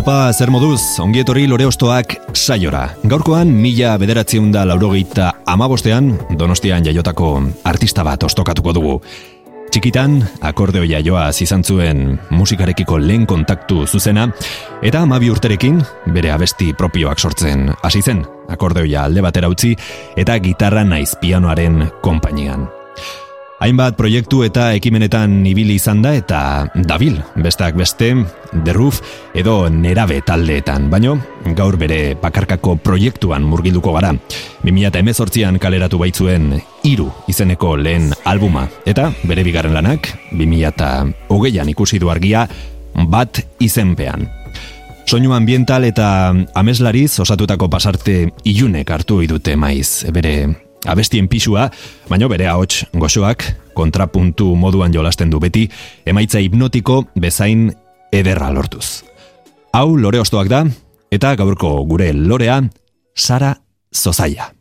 [0.00, 2.86] Haupa, zer moduz, ongietorri lore ostoak saiora.
[3.04, 6.08] Gaurkoan, mila bederatziun da laurogeita amabostean,
[6.40, 7.34] donostian jaiotako
[7.68, 8.94] artista bat ostokatuko dugu.
[9.68, 14.30] Txikitan, akordeoia joa izan zuen musikarekiko lehen kontaktu zuzena,
[14.80, 15.84] eta amabi urterekin
[16.16, 19.76] bere abesti propioak sortzen hasi zen, akordeoia alde batera utzi,
[20.16, 22.70] eta gitarra naiz pianoaren konpainian.
[23.60, 26.38] Hainbat proiektu eta ekimenetan ibili izan da eta
[26.88, 28.14] dabil, besteak beste,
[28.54, 29.02] The Roof
[29.36, 31.18] edo Nerabe taldeetan, baino
[31.58, 34.14] gaur bere bakarkako proiektuan murgilduko gara.
[34.64, 36.54] 2018an kaleratu baitzuen
[36.88, 42.46] Iru izeneko lehen albuma eta bere bigarren lanak 2008an ikusi du argia
[43.12, 44.24] bat izenpean.
[45.04, 51.70] Soinu ambiental eta ameslariz osatutako pasarte ilunek hartu idute maiz, bere abestien pisua,
[52.08, 55.68] baino bere ahots goxoak kontrapuntu moduan jolasten du beti,
[56.06, 57.70] emaitza hipnotiko bezain
[58.12, 59.02] ederra lortuz.
[59.72, 60.64] Hau lore ostoak da,
[61.10, 62.62] eta gaurko gure lorea,
[63.14, 63.54] Sara
[63.94, 64.59] Zozaia.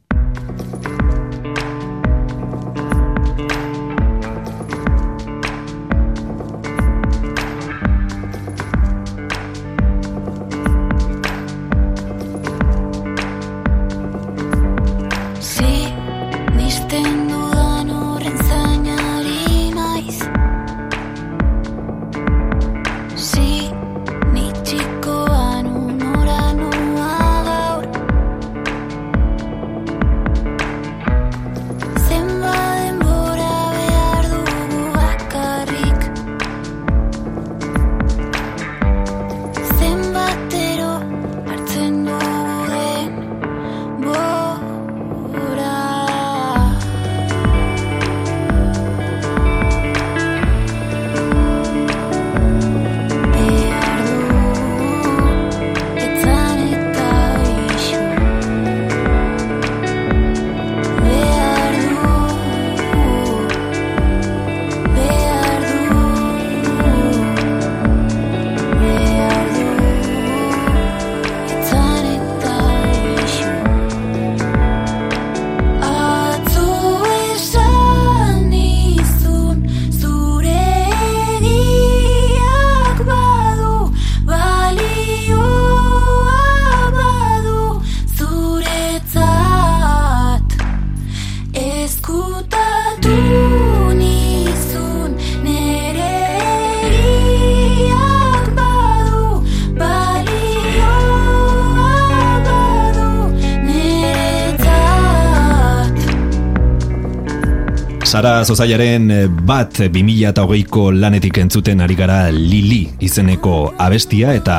[108.09, 114.55] Sara Zozaiaren eh, bat 2008ko lanetik entzuten ari gara Lili izeneko abestia eta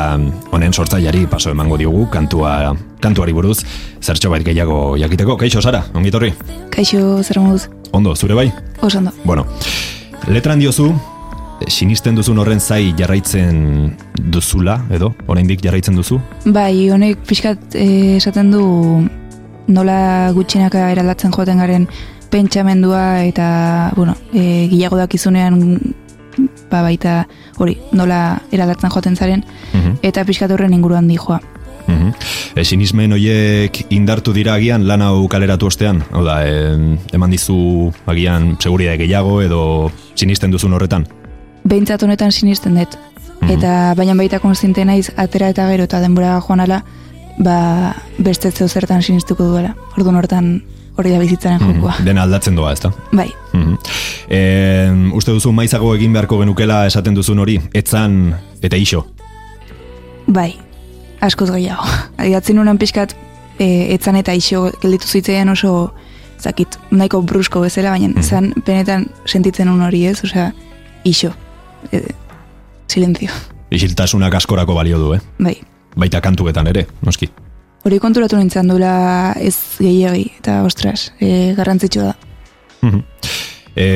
[0.54, 3.56] honen sortzaiari paso emango diogu kantua kantuari buruz
[3.98, 5.34] zertxo bait gehiago jakiteko.
[5.40, 6.30] Kaixo, Sara, ongitorri?
[6.70, 7.64] Kaixo, zer moduz?
[7.90, 8.46] Ondo, zure bai?
[8.86, 9.10] Osando.
[9.24, 9.48] Bueno,
[10.30, 10.92] letran diozu,
[11.66, 13.96] sinisten duzun horren zai jarraitzen
[14.30, 15.10] duzula, edo?
[15.26, 16.20] Oraindik jarraitzen duzu?
[16.46, 18.62] Bai, honek pixkat eh, esaten du
[19.66, 21.90] nola gutxinaka eraldatzen joaten garen
[22.30, 25.78] pentsamendua eta, bueno, e, gilago dakizunean
[26.70, 27.26] ba baita
[27.58, 29.98] hori, nola eraldatzen joaten zaren, mhm.
[30.06, 31.40] eta pixkat horren inguruan di joa.
[31.86, 32.14] Mm -hmm.
[32.54, 36.04] E, sinismen horiek indartu dira agian lan hau kaleratu ostean?
[36.12, 41.06] Hau da, e, eman dizu agian seguridade gehiago edo sinisten duzun horretan?
[41.64, 42.98] Behintzat honetan sinisten dut.
[43.40, 43.50] Mhm.
[43.50, 46.84] Eta baina baita konstinte naiz atera eta gero eta denbora joan ala,
[47.38, 49.74] ba beste zertan sinistuko duela.
[49.96, 50.62] Orduan hortan
[51.00, 52.04] hori da bizitzaren mm -hmm.
[52.04, 52.92] Dena aldatzen doa, ezta?
[53.12, 53.30] Bai.
[53.52, 53.76] Mm
[55.12, 59.06] uste duzu maizago egin beharko genukela esaten duzun hori, etzan eta iso?
[60.26, 60.54] Bai,
[61.20, 61.82] askoz gehiago.
[62.22, 63.16] Adiatzen unan pixkat,
[63.58, 65.92] e, etzan eta iso gelditu zitzen oso,
[66.38, 70.52] zakit, nahiko brusko bezala, baina mm zan penetan sentitzen un hori ez, osea,
[71.04, 71.32] iso.
[71.92, 72.02] E,
[72.86, 73.30] silenzio.
[73.70, 75.20] Isiltasunak askorako balio du, eh?
[75.38, 75.56] Bai.
[75.96, 77.30] Baita kantuetan ere, noski.
[77.80, 82.14] Hori konturatu nintzen duela ez gehiagi, eta ostras, e, garrantzitsua da.
[83.76, 83.86] E,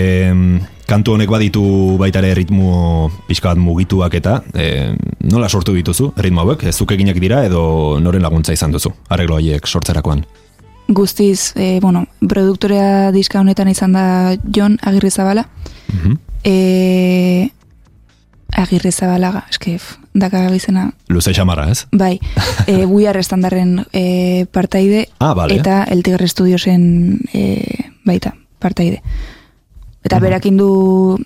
[0.88, 1.64] kantu honek baditu
[2.00, 4.94] baita ere ritmo pixka bat mugituak eta e,
[5.28, 6.64] nola sortu dituzu ritmo hauek?
[6.68, 10.24] Ez zuke ginak dira edo noren laguntza izan duzu, arreglo haiek sortzerakoan?
[10.88, 14.06] Guztiz, e, bueno, produktorea diska honetan izan da
[14.44, 15.44] Jon Agirrezabala.
[15.92, 16.18] Mm -hmm.
[16.44, 17.50] e,
[18.54, 19.78] Agirrezabalaga, eske,
[20.14, 20.92] daka bizena.
[21.08, 21.86] Luze xamarra, ez?
[21.92, 22.18] Bai,
[22.70, 25.58] e, buiar estandarren e, partaide ah, vale.
[25.58, 27.44] eta El Tigre Studiosen e,
[28.04, 29.02] baita partaide.
[30.04, 30.56] Eta mm -hmm.
[30.56, 31.18] du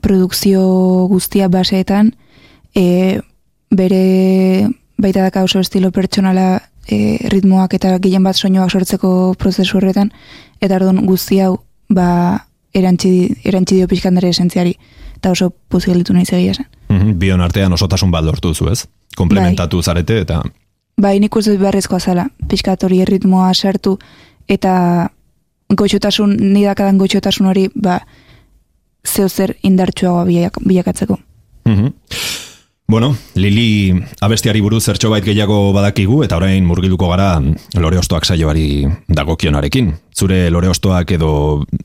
[0.00, 0.60] produkzio
[1.08, 2.14] guztia baseetan,
[2.74, 3.20] e,
[3.70, 10.12] bere baita daka oso estilo pertsonala e, ritmoak eta gehien bat soinuak sortzeko prozesu horretan,
[10.60, 11.58] eta orduan guzti hau
[11.88, 14.76] ba, erantzi, erantzi dio pixkandare esentziari,
[15.16, 16.68] eta oso pozigelitu nahi zegia zen.
[16.88, 18.84] Mm -hmm, bion artean osotasun bat lortu duzu ez?
[19.16, 19.82] Komplementatu bai.
[19.82, 20.42] zarete eta...
[21.00, 23.98] Bai, nik uste beharrezkoa zala, pixkat hori erritmoa sartu,
[24.48, 25.08] eta
[25.76, 28.00] goxotasun, nidakadan goxotasun hori, ba,
[29.08, 30.24] zeo zer indartsuagoa
[30.66, 31.18] bilakatzeko.
[31.64, 31.92] Mm
[32.86, 37.38] Bueno, Lili abestiari buruz zertxo bait gehiago badakigu eta orain murgiluko gara
[37.80, 39.88] lore ostoak saioari dagokionarekin.
[40.12, 41.30] Zure lore ostoak edo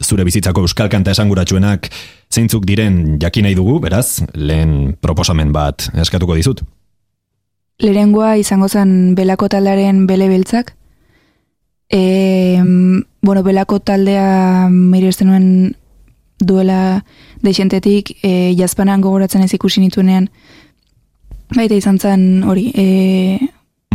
[0.04, 1.88] zure bizitzako euskal kanta esanguratsuenak
[2.30, 6.66] zeintzuk diren jakin nahi dugu, beraz, lehen proposamen bat eskatuko dizut.
[7.80, 10.76] Lerengoa izango zen belako taldearen bele beltzak.
[11.90, 12.60] E,
[13.24, 15.76] bueno, belako taldea miresten nuen
[16.44, 17.06] duela
[17.42, 20.28] deixentetik e, jazpanan gogoratzen ez ikusi nituenean
[21.56, 23.38] baita izan zen hori e,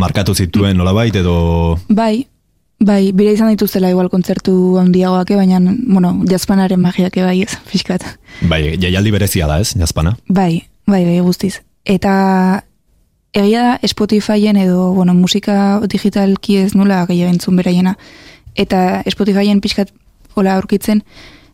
[0.01, 1.79] markatu zituen nola bait edo?
[1.89, 2.27] bai
[2.85, 8.05] bai, bire izan dituztela igual kontzertu handiagoak baina bueno, jazpanaren magiak bai ez, fiskat
[8.51, 11.61] bai, jaialdi berezia da ez, jazpana bai, bai, bai, guztiz.
[11.85, 12.65] Eta
[13.35, 17.97] egia da Spotifyen edo bueno, musika digitalki ez nula gehiago entzun beraiena.
[18.55, 19.91] Eta Spotifyen pixkat
[20.35, 21.03] hola aurkitzen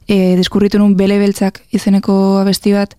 [0.06, 2.97] e, deskurritu nun bele beltzak izeneko abesti bat,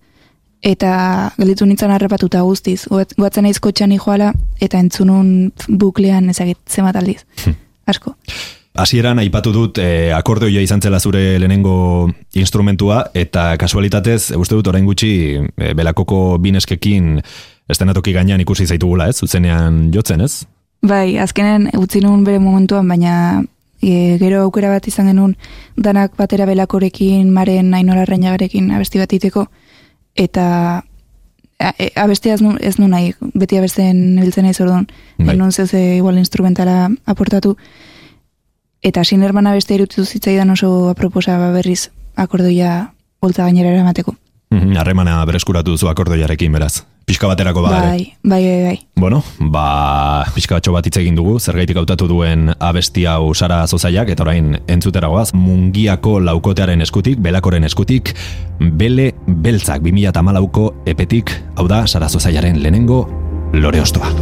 [0.62, 0.94] eta
[1.36, 2.86] gelditu nintzen harrapatuta guztiz.
[3.18, 7.22] Guatzen aiz kotxan joala, eta entzunun buklean ezagit zemat aldiz.
[7.44, 7.56] Hm.
[7.86, 8.14] Asko.
[8.72, 12.08] Hasieran aipatu dut e, akordeoia izan zela zure lehenengo
[12.40, 17.18] instrumentua eta kasualitatez uste dut orain gutxi e, belakoko bineskekin
[17.68, 19.18] estenatoki gainean ikusi zaitugula, ez?
[19.20, 20.46] Zuzenean jotzen, ez?
[20.82, 23.42] Bai, azkenen utzi nun bere momentuan, baina
[23.82, 25.36] e, gero aukera bat izan genuen
[25.76, 29.46] danak batera belakorekin, maren ainola reinagarekin abesti bat iteko,
[30.14, 30.84] eta
[31.58, 34.86] e, abestia ez nu, ez nu nahi, beti abesten biltzen nahi zordun,
[35.18, 35.34] bai.
[35.34, 37.56] enun zeuze igual instrumentala aportatu,
[38.82, 42.92] eta sinerman abestia irutitu zitzaidan oso aproposa berriz akordoia
[43.22, 44.16] boltza gainera eramateko.
[44.50, 47.80] Mhm, harremana bereskuratu duzu akordoiarekin beraz pixka baterako bada.
[47.80, 48.78] Bai, bai, bai, bai.
[48.96, 54.26] Bueno, ba, pixka batxo bat egin dugu, zergaitik hautatu duen abesti hau sara zozaiak, eta
[54.26, 58.14] orain entzuteragoaz, mungiako laukotearen eskutik, belakoren eskutik,
[58.60, 63.04] bele beltzak 2000 malauko epetik, hau da, sara zozaiaren lehenengo,
[63.52, 64.12] lore ostoa.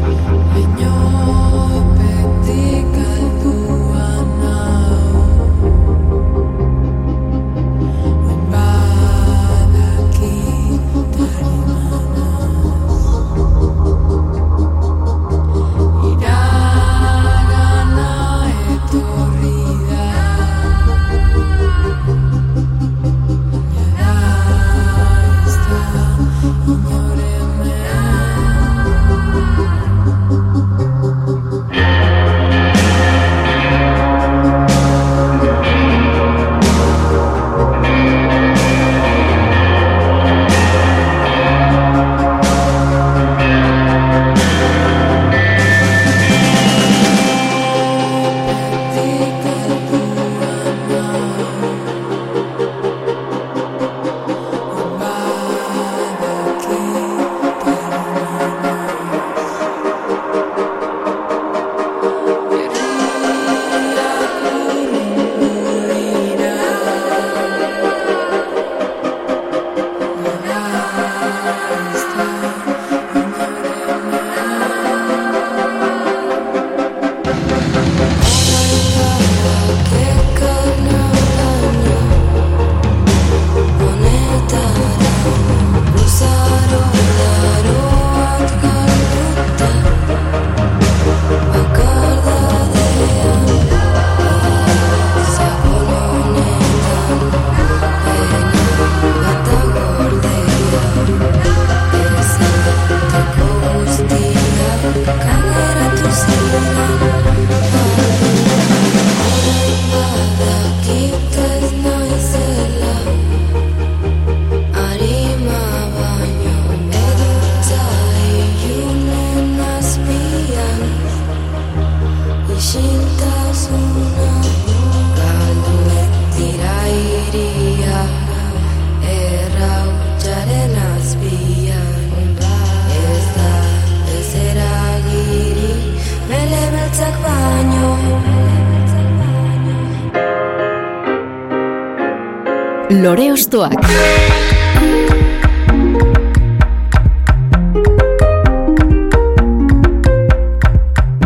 [142.90, 143.78] Lore Ostoak.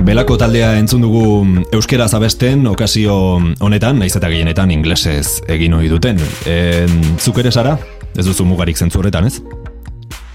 [0.04, 1.22] Belako taldea entzun dugu
[1.72, 3.14] euskera zabesten okazio
[3.64, 6.20] honetan, naiz eta gehienetan inglesez egin ohi duten.
[6.46, 6.84] E,
[7.18, 7.78] zuk ere zara?
[8.14, 9.40] Ez duzu mugarik zentzu horretan, ez?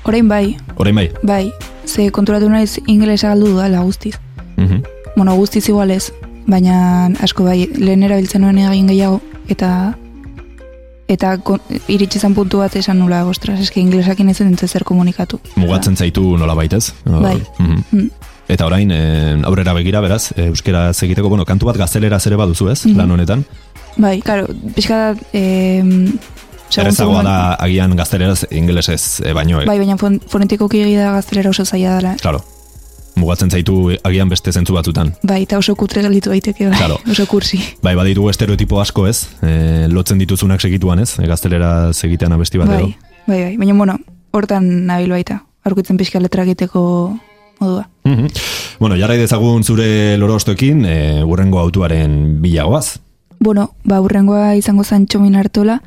[0.10, 1.08] Orain bai, Orain bai?
[1.22, 1.52] bai,
[1.86, 4.16] ze konturatu naiz ingelesa galdu dudala guztiz.
[4.58, 4.82] Mhm.
[5.16, 6.12] Bueno, guztiz igual ez,
[6.48, 9.96] baina asko bai, lehen erabiltzen nuen egin gehiago, eta
[11.10, 11.34] eta
[11.90, 15.40] iritsi zen puntu bat esan nula, ostras, eske inglesakin ez dut zer komunikatu.
[15.58, 16.94] Mugatzen zaitu nola baitez?
[17.06, 17.40] Bai.
[17.58, 17.84] Mhm.
[17.92, 18.10] Mm.
[18.50, 22.70] Eta orain, e, aurrera begira, beraz, e, euskera egiteko, bueno, kantu bat gaztelera zere baduzu
[22.70, 22.98] ez, Mhm.
[22.98, 23.46] lan honetan?
[23.98, 25.84] Bai, karo, pixka da, eh,
[26.78, 31.50] Errezagoa da agian gazteleraz ingelesez e, baino, e, Bai, baina fon, fonetikoki egia da gaztelera
[31.50, 32.16] oso zaila dela.
[32.22, 32.44] Claro.
[33.20, 35.14] Mugatzen zaitu agian beste zentzu batzutan.
[35.24, 37.00] Bai, eta oso kutre gelditu daiteke, bai, Claro.
[37.10, 37.60] oso kursi.
[37.84, 42.70] Bai, baditu estereotipo asko ez, e, lotzen dituzunak segituan ez, e, gaztelera segitean abesti bat
[42.70, 42.88] edo.
[42.88, 42.96] Bai,
[43.28, 43.98] bai, bai, baina bueno,
[44.32, 47.20] hortan nabil baita, aurkitzen pixka letra egiteko
[47.60, 47.90] modua.
[48.06, 48.28] Mhm.
[48.80, 53.00] Bueno, jarrai dezagun zure lorostoekin, e, urrengo autuaren bilagoaz.
[53.40, 55.82] Bueno, ba, urrengoa izango zen txomin hartola,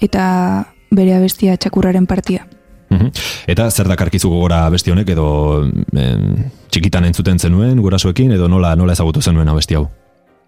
[0.00, 2.46] eta bere abestia txakurraren partia.
[2.88, 3.10] Mhm.
[3.50, 6.44] Eta zer dakarkizu gogora abesti honek edo em,
[6.76, 9.86] txikitan entzuten zenuen gurasoekin edo nola nola ezagutu zenuen abesti hau?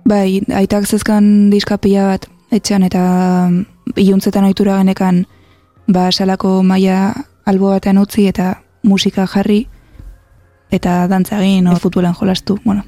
[0.09, 3.01] Bai, aitak zezkan diskapila bat etxean eta
[3.49, 5.25] mm, iluntzetan ohitura genekan
[5.89, 7.15] ba salako maila
[7.49, 8.55] albo batean utzi eta
[8.85, 9.63] musika jarri
[10.71, 12.85] eta dantza egin o futbolan jolastu, bueno.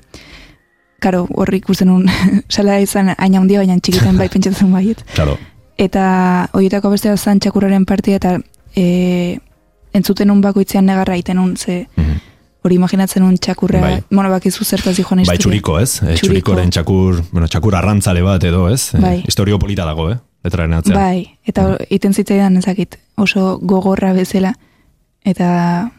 [1.00, 2.04] Karo, horri ikusten un
[2.54, 5.00] sala izan hain handia baina txikitan bai pentsatzen baiet.
[5.14, 5.38] Claro.
[5.80, 8.36] Eta horietako bestea zan txakurraren partia eta
[8.76, 9.38] e,
[9.96, 12.09] entzuten un bakoitzean negarra iten un, ze Mhm.
[12.62, 14.02] Hori imaginatzen un txakurra, Bai.
[14.10, 16.02] bueno, bakizu zertaz joan Bai, txuriko, ez?
[16.02, 16.26] E, Txuriko.
[16.26, 18.94] txurikoren txakur, bueno, txakur arrantzale bat edo, ez?
[18.94, 19.22] E, Bai.
[19.26, 20.18] Historio polita dago, eh?
[20.44, 20.96] Letraren atzean.
[20.96, 21.72] Bai, eta Mhm.
[21.72, 21.86] mm.
[21.90, 24.54] iten zitzaidan ezakit, oso gogorra bezala,
[25.24, 25.90] eta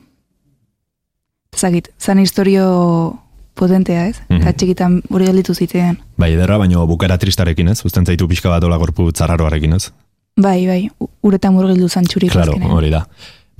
[1.53, 3.19] ezakit, zan historio
[3.53, 4.21] potentea, ez?
[4.29, 4.41] Mhm.
[4.41, 5.97] Eta txikitan hori gelditu zitzaidan.
[6.17, 7.83] Bai, ederra, baino bukera tristarekin, ez?
[7.85, 9.91] Uzten zaitu pixka bat ola gorpu zarraroarekin, ez?
[10.37, 10.89] Bai, bai,
[11.21, 13.05] uretan murgildu zan txuriko Claro, hori da.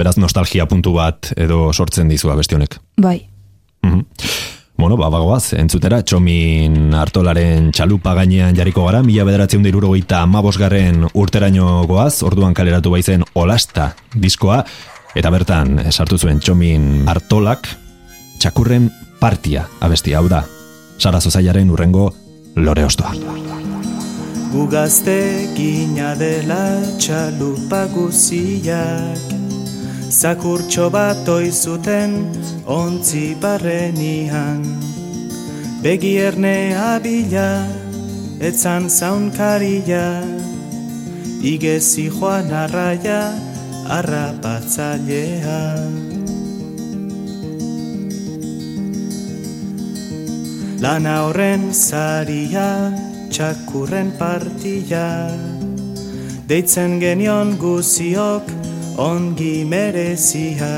[0.01, 2.79] Beraz, nostalgia puntu bat edo sortzen dizu abesti honek.
[2.97, 3.19] Bai,
[3.81, 4.05] Mhm.
[4.77, 11.05] Bueno, ba, bagoaz, entzutera, txomin hartolaren txalupa gainean jarriko gara, mila bederatzen dira urogeita amabosgarren
[11.13, 14.63] urteraino goaz, orduan kaleratu baizen olasta diskoa,
[15.13, 17.69] eta bertan, sartu zuen txomin hartolak,
[18.39, 18.89] txakurren
[19.19, 20.45] partia abestia, hau da,
[20.97, 22.13] Sara Zozaiaren urrengo
[22.55, 23.13] lore ostoa.
[24.51, 29.50] Gu gazte gina dela txalupa guziak
[30.11, 32.11] Zakurtxo bat oizuten
[32.67, 34.59] ontzi barrenian
[35.79, 37.63] Begi ernea bila,
[38.43, 40.19] etzan zaunkaria
[41.39, 43.21] Igezi joan arraia,
[43.87, 45.61] arrapatzailea
[50.83, 52.91] Lana horren zaria,
[53.29, 55.07] txakurren partia.
[56.49, 58.60] Deitzen genion guziok
[59.01, 60.69] ongi merezia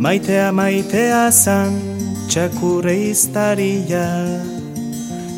[0.00, 1.76] Maitea maitea zan,
[2.28, 4.06] txakurre iztaria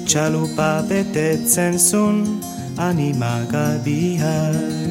[0.06, 2.22] Txalupa betetzen zun,
[2.78, 4.81] animagabia Unea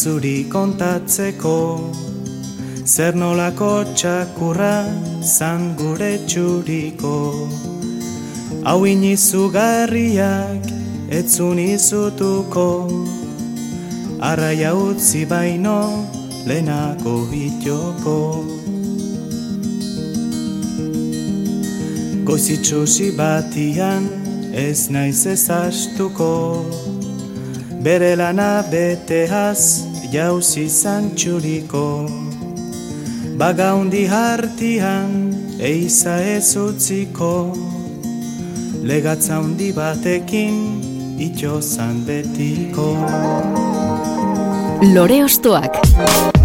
[0.00, 1.58] zuri kontatzeko.
[2.84, 4.76] Zer nolako txakurra
[5.22, 7.16] zan gure txuriko?
[8.64, 10.70] Hau inizugarriak
[11.18, 12.68] etzun izutuko
[14.30, 15.80] Arraia utzi baino
[16.46, 18.16] lehenako hitjoko
[22.28, 24.04] Goizitxusi batian
[24.52, 26.32] ez naiz ez astuko.
[27.80, 32.08] Bere lana beteaz jauzi zantxuriko.
[33.38, 35.12] Bagaundi hartian
[35.60, 37.32] eiza ez utziko.
[38.88, 40.56] Legatza handi batekin
[41.26, 42.88] itxo zan betiko.
[44.94, 46.37] Lore Ostoak.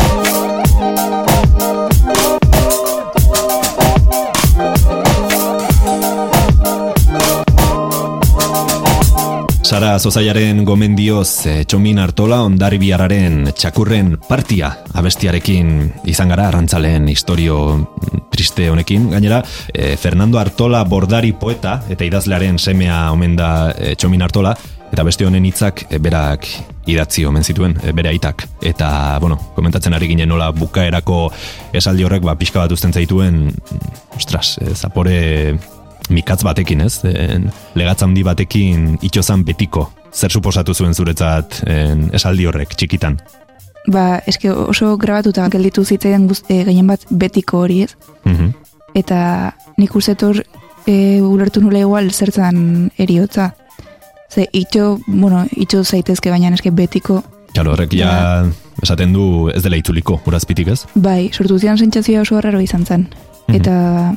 [9.74, 14.68] Sara Zozaiaren gomendioz e, Txomin Artola ondarbiararen txakurren partia
[15.02, 15.72] abestiarekin
[16.14, 19.10] izan gara arrantzaleen historio mm, triste honekin.
[19.16, 19.40] Gainera,
[19.74, 24.54] e, Fernando Artola bordari poeta eta idazlearen semea omen da e, Txomin Artola
[24.94, 26.46] eta beste honen hitzak e, berak
[26.86, 28.46] idatzi omen zituen, e, bere aitak.
[28.62, 31.24] Eta, bueno, komentatzen ari ginen nola bukaerako
[31.74, 35.24] esaldi horrek ba, pixka bat usten zaituen, mm, ostras, e, zapore
[36.10, 37.04] mikatz batekin, ez?
[37.06, 39.90] En, legatz handi batekin itxozan betiko.
[40.14, 43.18] Zer suposatu zuen zuretzat en, esaldi horrek, txikitan?
[43.92, 47.96] Ba, eske oso grabatuta gelditu zitzaidan guz, e, gehien bat betiko hori ez.
[48.24, 48.54] Mhm.
[48.96, 50.44] Eta nik ustetor
[50.86, 53.54] e, ulertu nula igual zertzan eriotza.
[54.30, 57.24] Ze itxo, bueno, itxo zaitezke baina eske betiko.
[57.54, 58.46] Claro, horrek ja
[58.82, 60.84] esaten du ez dela itzuliko, urazpitik ez?
[60.96, 63.08] Bai, sortu zidan sentsazioa oso harraro izan zen.
[63.48, 63.56] Mhm.
[63.56, 64.16] Eta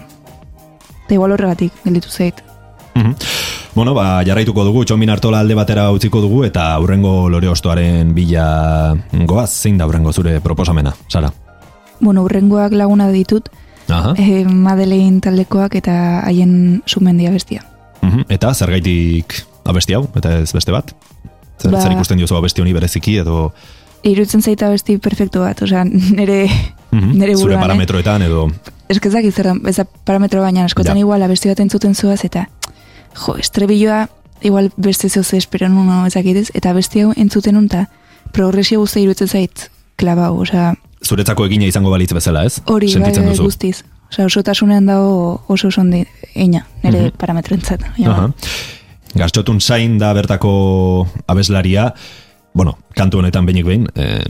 [1.06, 2.42] eta igual horregatik gelditu zait.
[2.94, 3.14] Mhm.
[3.76, 8.96] Bueno, ba, jarraituko dugu, txomin hartola alde batera utziko dugu, eta aurrengo lore ostoaren bila
[9.28, 11.30] goaz, zein da aurrengo zure proposamena, Sara?
[12.00, 13.50] Bueno, urrengoak laguna ditut,
[13.88, 14.14] Aha.
[14.16, 17.64] e, Madeleine taldekoak eta haien sumendia bestia.
[18.00, 18.25] Mhm.
[18.32, 20.94] Eta zergaitik abesti hau, eta ez beste bat?
[21.60, 23.52] Zer, Ba- zer ikusten diozu abesti honi bereziki, edo
[24.06, 25.84] Irutzen zaita besti perfektu bat, osea,
[26.18, 26.46] nire,
[26.92, 27.62] mhm, nire zure buruan, eh?
[27.66, 28.48] parametroetan, edo
[28.88, 31.00] Eskezak izan, ez da parametro baina askotan Ja.
[31.00, 32.46] igual abesti bat entzuten zuaz eta
[33.14, 34.08] jo, estrebilloa
[34.42, 37.86] igual beste zeu ze espero nuno ezakitez eta besti hau entzuten nun eta
[38.32, 40.74] progresio guztia irutzen zait klabau, osea,
[41.06, 42.60] zuretzako egina izango balitz bezala, ez?
[42.66, 43.44] hori bai, Sentitzen bai, duzu.
[43.44, 43.82] guztiz.
[44.10, 47.16] Osea, osotasunean dago oso oso ondi eina, nire Mhm.
[47.16, 47.80] parametroentzat.
[47.96, 48.32] baina Aha.
[49.14, 51.94] Gaztxotun zain da bertako abeslaria,
[52.54, 54.20] bueno, kantu honetan benik behin, eh,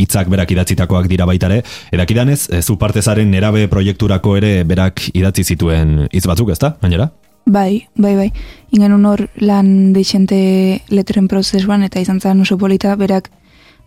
[0.00, 6.06] hitzak berak idatzitakoak dira baitare, edakidanez, e, zu partezaren nerabe proiekturako ere berak idatzi zituen
[6.10, 6.76] hitz batzuk, ezta?
[6.82, 7.10] Gainera?
[7.46, 8.28] Bai, bai, bai.
[8.76, 13.30] Ingen hor lan deixente letren prozesuan eta izan zen oso polita, berak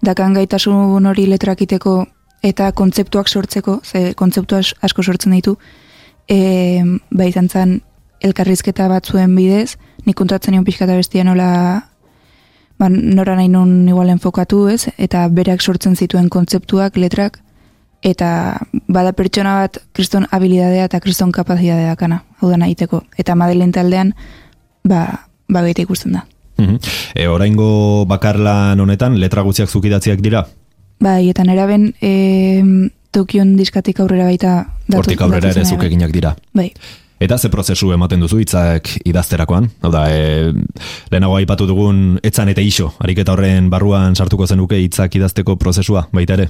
[0.04, 2.06] dakan gaitasun hori letrakiteko
[2.44, 5.58] eta kontzeptuak sortzeko, ze kontzeptu as- asko sortzen ditu,
[6.28, 7.82] e, bai izan zen
[8.24, 11.93] elkarrizketa batzuen bidez, nik kontratzen nion pixka eta bestia nola
[12.80, 17.40] ba, nora nahi nun igual enfokatu ez, eta berak sortzen zituen kontzeptuak, letrak,
[18.04, 18.60] eta
[18.92, 23.04] bada pertsona bat kriston habilidadea eta kriston kapazidadea dakana, hau da egiteko.
[23.18, 24.14] Eta Madeleine taldean,
[24.84, 25.06] ba,
[25.48, 26.26] ba baita ikusten da.
[26.58, 26.78] Mhm.
[27.16, 30.46] E, oraingo bakarlan honetan, letra gutziak zukidatziak dira?
[31.00, 34.54] Bai, eta neraben e, Tokion diskatik aurrera baita
[34.88, 36.36] datu, Hortik aurrera ere datozenean, zuk eginak dira.
[36.54, 36.72] Bai,
[37.24, 39.70] Eta ze prozesu ematen duzu hitzak idazterakoan?
[39.82, 40.52] Hau da, e,
[41.12, 46.36] lehenago aipatu dugun etzan eta iso, ariketa horren barruan sartuko zenuke hitzak idazteko prozesua, baita
[46.36, 46.50] ere?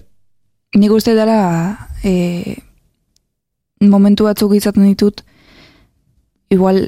[0.75, 2.57] nik uste dela e,
[3.83, 5.21] momentu batzuk izaten ditut
[6.53, 6.87] igual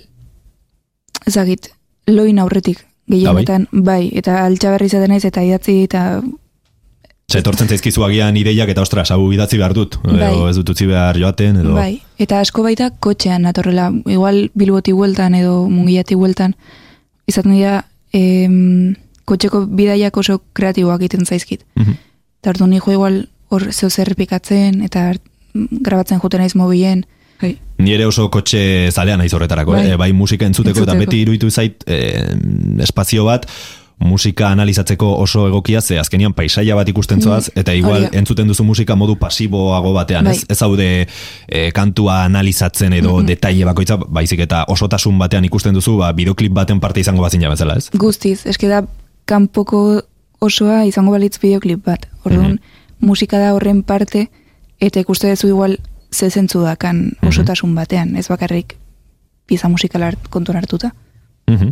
[1.29, 1.69] ezagit
[2.09, 6.05] loin aurretik gehienetan bai, eta altxaberri izaten naiz eta idatzi eta
[7.31, 10.27] Ze etortzen zaizkizu agian ideiak eta ostras, hau idatzi behar dut, Bai.
[10.29, 11.73] edo ez dut utzi behar joaten, edo...
[11.73, 16.53] Bai, eta asko baita kotxean natorrela, igual bilboti hueltan edo mungilati hueltan,
[17.27, 17.79] izaten dira
[18.13, 18.93] em,
[19.25, 21.65] kotxeko bidaiak oso kreatiboak egiten zaizkit.
[21.75, 21.97] Mhm.
[22.43, 27.07] Eta orduan nijo igual hor zeo zer errepikatzen eta mm, grabatzen juten naiz mobilen.
[27.41, 27.55] Bai.
[27.81, 29.97] Ni ere oso kotxe zalea naiz horretarako, bai, Bai.
[29.97, 31.09] bai musika entzuteko, eta Entzuteko.
[31.09, 32.35] beti iruditu zait eh,
[32.85, 33.49] espazio bat,
[33.99, 38.19] musika analizatzeko oso egokia, ze azkenian paisaia bat ikusten zoaz, eta igual hori da.
[38.19, 40.41] entzuten duzu musika modu pasiboago batean, ez?
[40.43, 40.51] Bai.
[40.55, 40.87] Ez haude
[41.47, 46.79] eh, kantua analizatzen edo detaile bakoitza, baizik eta osotasun batean ikusten duzu, ba, bideoklip baten
[46.79, 47.89] parte izango bazina bezala, ez?
[47.95, 48.83] Guztiz, eske da
[49.25, 50.01] kanpoko
[50.41, 52.07] osoa izango balitz bideoklip bat.
[52.25, 52.59] Orduan,
[52.99, 54.27] musika da horren parte,
[54.81, 55.77] eta ikuste duzu igual
[56.13, 58.77] ze zentzu dakan osotasun batean, ez bakarrik
[59.47, 60.91] pieza musikala kontuan hartuta.
[61.47, 61.69] Mhm.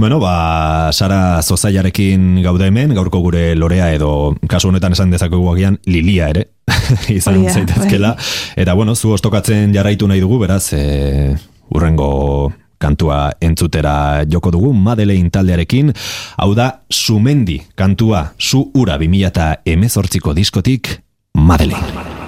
[0.00, 5.76] Bueno, ba, Sara Zozaiarekin gaude hemen, gaurko gure lorea edo kasu honetan esan dezakegu agian
[5.84, 6.46] lilia ere,
[7.18, 8.14] izan da, zaitezkela.
[8.56, 11.34] Eta bueno, zu ostokatzen jarraitu nahi dugu, beraz, e,
[11.68, 12.48] urrengo
[12.80, 15.92] kantua entzutera joko dugu Madeleine taldearekin,
[16.40, 20.96] hau da Sumendi kantua, zu ura 2000 eta emezortziko diskotik
[21.36, 22.19] Madeleine.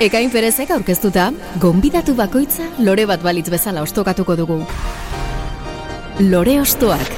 [0.00, 1.26] Ekain perezek aurkeztuta,
[1.60, 4.54] gonbidatu bakoitza lore bat balitz bezala ostokatuko dugu.
[6.24, 7.10] Lore ostoak.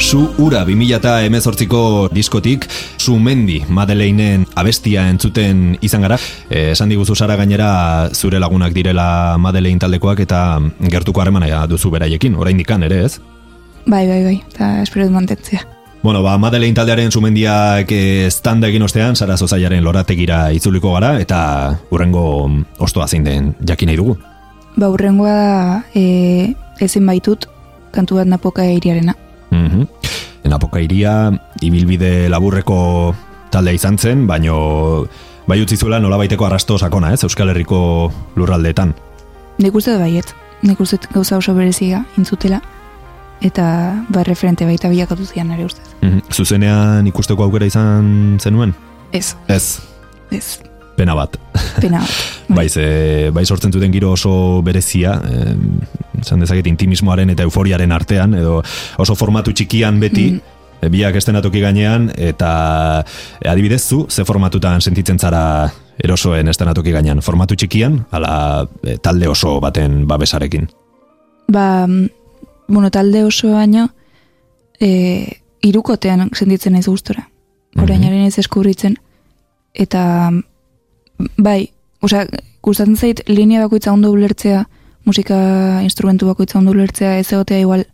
[0.00, 2.64] Su Ura 2018ko diskotik
[2.96, 6.16] Sumendi Madeleinen abestia entzuten izan gara.
[6.48, 10.40] Esan diguzu Sara gainera zure lagunak direla Madeleine taldekoak eta
[10.80, 13.20] gertuko harremana duzu beraiekin, oraindik ere, ez?
[13.86, 15.66] Bai, bai, bai, eta espero dut mantentzia.
[16.02, 21.40] Bueno, ba, Madeleine taldearen sumendiak estanda egin ostean, Sara Zozaiaren lorategira itzuliko gara, eta
[21.92, 22.24] urrengo
[22.80, 24.16] ostoa zein den jakin nahi dugu.
[24.76, 27.44] Ba, urrengoa da, e, ezin baitut,
[27.92, 29.14] kantu bat napoka iriarena.
[29.50, 29.88] Mm -hmm.
[30.48, 33.14] Napoka iria, ibilbide laburreko
[33.50, 35.06] taldea izan zen, baino
[35.46, 38.94] bai utzi zuela nola baiteko arrasto sakona, ez, Euskal Herriko lurraldeetan.
[39.58, 42.62] Nik uste baiet, nik uste gauza oso berezia intzutela
[43.40, 45.84] eta ba referente baita bilakatu zian ere ustez.
[46.02, 46.22] Mm -hmm.
[46.32, 48.74] Zuzenean ikusteko aukera izan zenuen?
[49.12, 49.36] Ez.
[49.48, 49.80] Ez.
[50.30, 50.60] Ez.
[50.96, 51.36] Pena bat.
[51.80, 52.10] Pena bat.
[52.48, 55.54] bai, ze, bai sortzen zuten giro oso berezia, eh,
[56.22, 58.62] zan dezaket intimismoaren eta euforiaren artean, edo
[58.98, 60.40] oso formatu txikian beti, mm
[60.88, 63.04] biak estenatoki gainean, eta
[63.44, 68.66] adibidez zu, ze formatutan sentitzen zara erosoen estenatoki gainean, formatu txikian, ala
[69.02, 70.70] talde oso baten babesarekin?
[71.52, 71.86] Ba,
[72.70, 73.90] bueno, talde oso baino,
[74.80, 77.28] e, irukotean sentitzen ez gustora.
[77.78, 78.96] Orainaren ez eskubritzen.
[79.74, 80.30] Eta,
[81.36, 81.70] bai,
[82.02, 82.24] osea,
[82.62, 84.64] gustatzen zait, linea bakoitza ondo ulertzea,
[85.04, 85.36] musika
[85.82, 87.84] instrumentu bakoitza ondo ulertzea, ez egotea igual,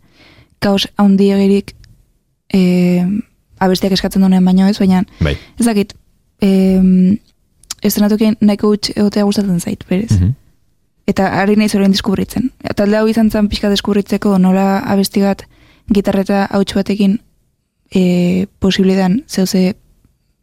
[0.63, 1.75] kaos handi egirik,
[2.53, 3.03] e,
[3.59, 5.35] abestiak eskatzen duenean baino ez, baina, bai.
[5.59, 5.93] ez dakit,
[6.41, 6.49] e,
[7.81, 10.11] ez nahiko gutx egotea gustatzen zait, berez.
[10.19, 10.35] Mhm.
[11.07, 12.51] Eta ari nahi zoren deskubritzen.
[12.75, 15.45] Talde hau izan zen pixka deskubritzeko nola abestigat
[15.93, 17.19] gitarreta hauts batekin
[17.95, 19.75] e, posibilidan zeuze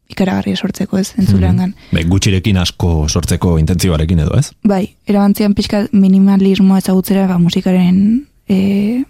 [0.09, 1.74] ikaragarri sortzeko ez, entzulean gan.
[1.92, 4.50] Mm gutxirekin asko sortzeko intentzioarekin edo ez?
[4.64, 9.05] Bai, erabantzian pixka minimalismoa ezagutzera ba, musikaren e,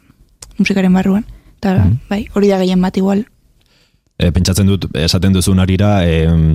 [0.58, 1.24] musikaren barruan.
[1.58, 1.96] Eta, Mhm.
[2.10, 3.24] bai, hori da gehien bat igual.
[4.18, 6.54] E, pentsatzen dut, esaten duzun arira, e,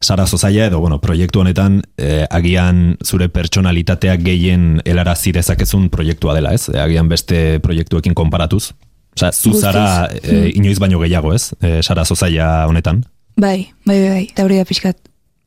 [0.00, 6.52] Sara Zozaia edo, bueno, proiektu honetan, e, agian zure pertsonalitatea gehien helarazi dezakezun proiektua dela,
[6.54, 6.68] ez?
[6.70, 8.70] E, agian beste proiektuekin konparatuz.
[9.16, 9.60] Osa, zu Guztiz.
[9.66, 11.50] zara e, inoiz baino gehiago, ez?
[11.60, 13.02] E, Sara Zozaia honetan.
[13.36, 14.24] Bai, bai, bai, bai.
[14.30, 14.96] Eta hori da pixkat.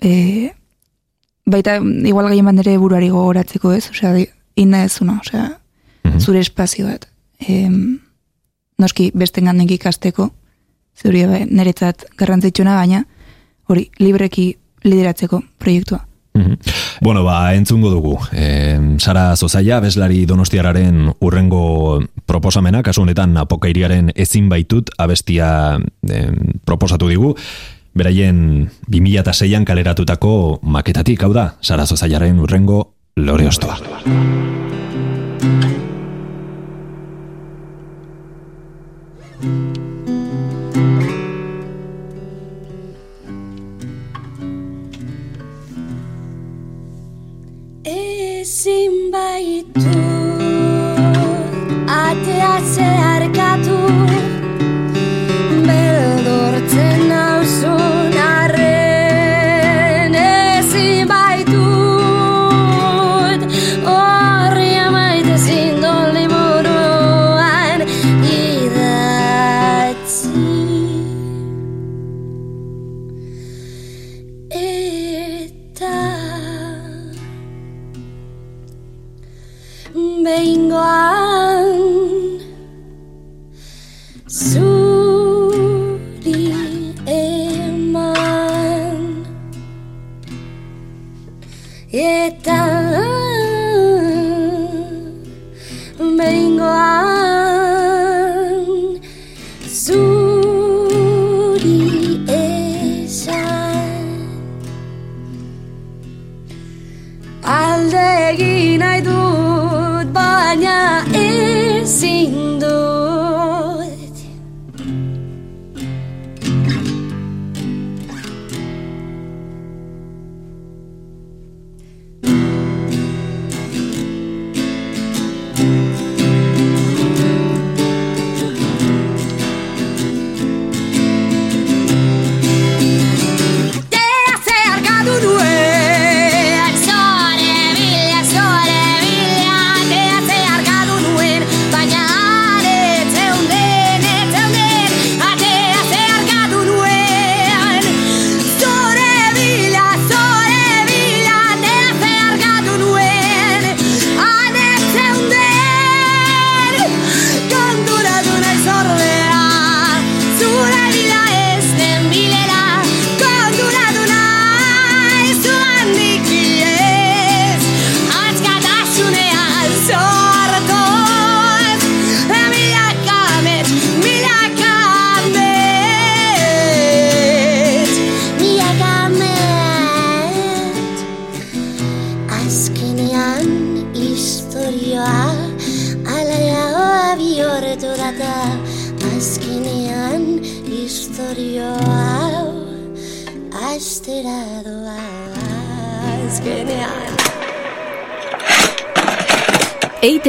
[0.03, 0.51] E,
[1.47, 4.13] baita, igual gehien bat nire buruari gogoratzeko ez, osea,
[4.59, 5.47] inda ez zuna, osea,
[6.03, 6.19] Mhm.
[6.19, 7.07] zure espazio bat.
[7.39, 7.69] E,
[8.77, 10.33] noski beste gandik ikasteko,
[11.01, 13.03] zuri bai, niretzat garrantzitsuna baina,
[13.69, 14.53] hori, libreki
[14.83, 16.03] lideratzeko proiektua.
[16.33, 16.57] Mhm.
[17.01, 18.17] Bueno, ba, entzungo dugu.
[18.31, 25.77] E, Sara Zozaia, bezlari donostiararen urrengo proposamena, kasu honetan apokairiaren ezin baitut abestia
[26.09, 26.25] e,
[26.65, 27.35] proposatu digu.
[27.93, 33.77] Beraien 2006an kaleratutako maketatik, hau da, Sara Zozaiaren urrengo lore ostoa.
[48.43, 49.92] Ezin baitu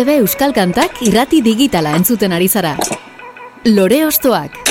[0.04, 2.74] EITB Euskal Kantak irrati digitala entzuten ari zara.
[3.64, 4.63] Lore Ostoak.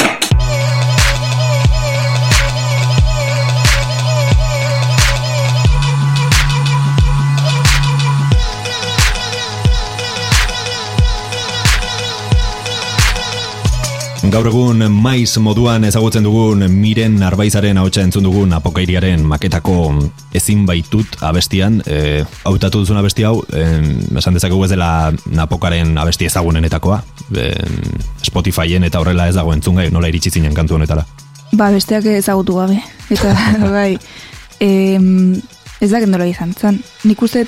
[14.33, 19.75] Gaur egun maiz moduan ezagutzen dugun miren arbaizaren ahotsa entzun dugun apokairiaren maketako
[20.33, 23.61] ezin baitut abestian, e, hautatu duzun abesti hau, e,
[24.17, 24.87] esan dezakegu ez dela
[25.37, 26.97] napokaren abesti ezagunenetakoa,
[27.37, 27.51] e,
[28.25, 31.05] Spotifyen eta horrela ez dago entzun gai, nola iritsi zinen kantu honetara.
[31.53, 32.79] Ba, besteak ezagutu gabe.
[33.13, 33.35] Eta,
[33.75, 33.99] bai,
[34.65, 35.35] em,
[35.77, 36.79] ez dakit nola izan zan.
[37.05, 37.45] Nik uste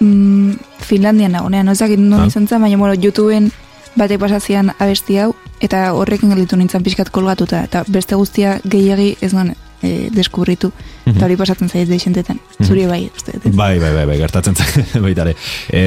[0.00, 0.58] mm,
[0.90, 2.34] Finlandian nagonean, ez dakit nola Ah.
[2.34, 3.52] izan zan, baina, bueno, YouTubeen
[3.96, 9.32] batek pasazian abesti hau, eta horrekin gelditu nintzen pixkat kolgatuta, eta beste guztia gehiagi ez
[9.32, 10.70] nuen e, deskubritu,
[11.06, 11.16] Mhm.
[11.16, 12.40] eta hori pasatzen zait deixentetan.
[12.64, 13.32] Zuri bai, uste?
[13.44, 15.34] Bai, bai, bai, bai, gertatzen zen baita ere.
[15.70, 15.82] E,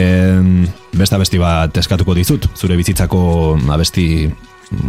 [0.93, 4.29] beste abesti bat eskatuko dizut, zure bizitzako abesti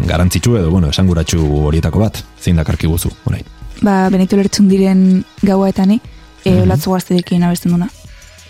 [0.07, 3.45] garantzitsu edo, bueno, esanguratsu horietako bat, zein dakarki guzu, orain.
[3.81, 6.01] Ba, Benito Lertzun diren gaua eta ni,
[6.45, 6.63] e, Mhm.
[6.69, 7.89] olatzu gazterekin abesten duna.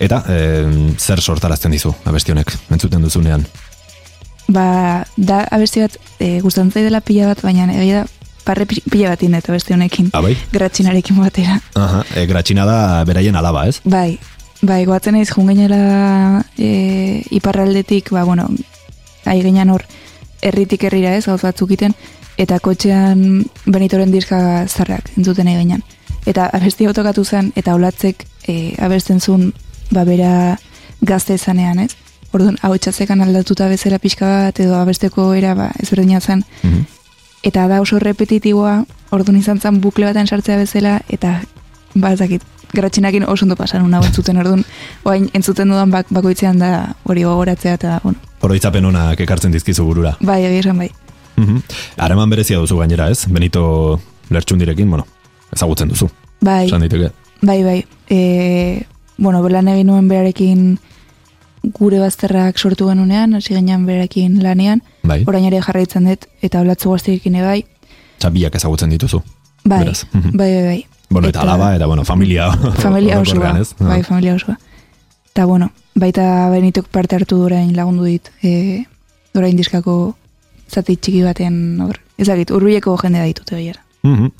[0.00, 3.46] Eta, e, zer sortarazten dizu abesti honek, entzuten duzunean?
[4.48, 8.09] Ba, da abesti bat e, gustatzen zait dela pila bat, baina egia da
[8.44, 10.09] parre pi- pila bat indet abesti honekin.
[10.12, 10.35] Ah, bai?
[10.53, 11.61] Gratxinarekin batera.
[11.79, 13.81] Aha, e, gratxina da beraien alaba, ez?
[13.85, 14.18] Bai,
[14.62, 18.48] bai, goatzen naiz jungainela e, iparraldetik, ba, bueno,
[19.24, 19.85] aigenan hor
[20.42, 21.94] herritik herrira ez, gauz batzuk iten,
[22.40, 25.83] eta kotxean benitoren diska zarrak entzuten aigenan.
[26.26, 29.53] Eta abesti hau tokatu zen, eta olatzek e, abesten zuen,
[29.92, 30.57] ba, bera
[31.07, 31.94] gazte ezanean, ez?
[32.33, 36.85] Orduan, hau txazekan aldatuta bezala pixka bat, edo abesteko era, ba, ezberdina zen, Mhm.
[37.43, 41.40] eta da oso repetitiboa, orduan izan zen bukle baten sartzea bezala, eta
[41.95, 44.64] ba, ez dakit, gratxinakin oso ondo pasan una entzuten orduan,
[45.03, 50.16] oain entzuten dudan bak, bakoitzean da hori gogoratzea, eta, bueno, Oroitzapen honak ekartzen dizkizu burura.
[50.21, 50.90] bai, egia esan bai.
[51.37, 51.62] Mhm.
[51.97, 53.27] Harreman berezia duzu gainera, ez?
[53.29, 55.07] Benito Lertxundirekin, bueno,
[55.53, 56.09] ezagutzen duzu.
[56.40, 57.11] Bai, diteke.
[57.43, 57.85] bai, bai.
[58.09, 58.85] E,
[59.19, 60.79] bueno, belan egin nuen berarekin
[61.62, 66.90] gure bazterrak sortu genunean, hasi ginean berarekin lanean, Bai, orain ere jarraitzen dut, eta olatzu
[66.90, 67.64] gazterekin ere bai,
[68.18, 69.23] txabiak ezagutzen dituzu.
[69.64, 70.37] bai, Beraz, mhm.
[70.37, 70.87] bai, bai, bai.
[71.11, 72.51] Bueno, eta, alaba, eta bueno, familia.
[72.87, 74.05] familia osoa, bai, Ah.
[74.05, 74.59] familia osoa.
[75.33, 78.85] Eta, bueno, baita Benitok parte hartu durain lagundu dit, e,
[79.35, 80.16] orain diskako
[80.70, 83.83] zati txiki baten, hor, ezagit, urbileko jendea ditute baiara.
[84.03, 84.31] Mhm.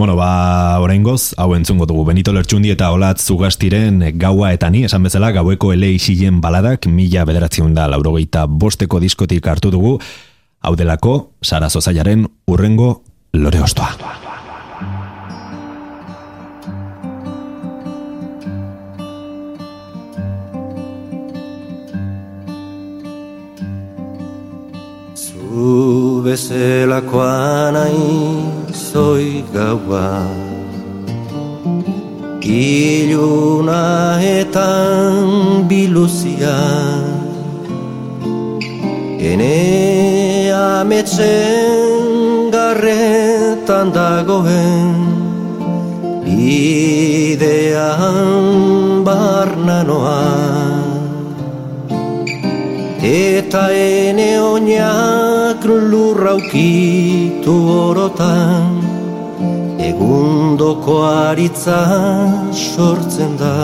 [0.00, 5.04] Bueno, ba, oraingoz, hau entzungo dugu Benito Lertxundi eta Olatz Zugastiren gaua eta ni, esan
[5.04, 9.98] bezala, gaueko ele isilen baladak, mila bederatziun da laurogeita bosteko diskotik hartu dugu,
[10.64, 12.90] hau delako, Sara Zozaiaren urrengo
[13.36, 14.29] lore ostoa.
[26.24, 28.08] Bezelakoa nahi
[28.72, 30.06] zoi gaua.
[32.50, 34.68] Iluna eta
[35.70, 36.58] biluzia
[39.30, 44.98] Ene ametzen garretan dagoen.
[46.26, 47.76] Idean
[49.06, 50.22] barnanoa
[53.02, 55.39] Eta ene oinak
[55.90, 57.54] lurraukitu
[57.86, 58.80] orotan
[59.80, 61.80] Egundoko aritza
[62.52, 63.54] sortzen da.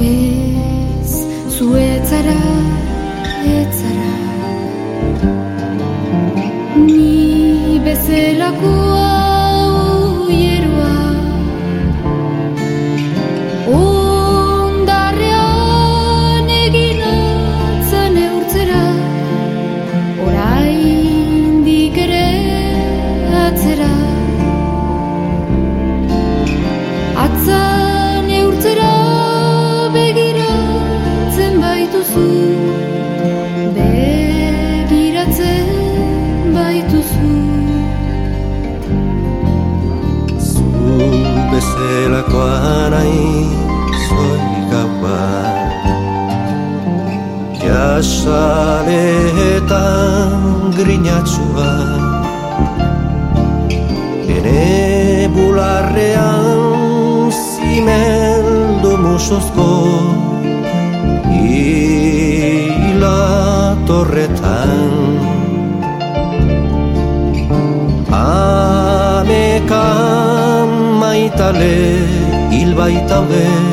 [0.00, 1.12] Ez,
[1.56, 2.38] zu etzara,
[3.58, 4.14] etzara.
[6.86, 9.07] Ni bezelakoa
[73.26, 73.67] velvet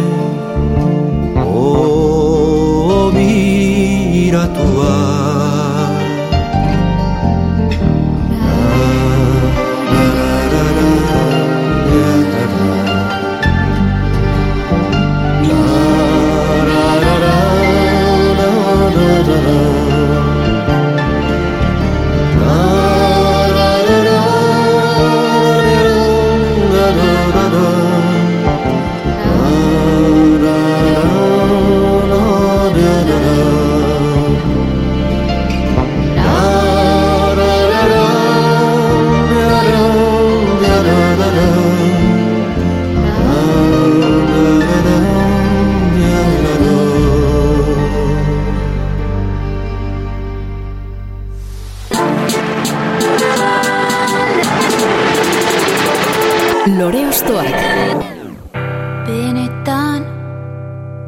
[59.07, 60.01] Benetan,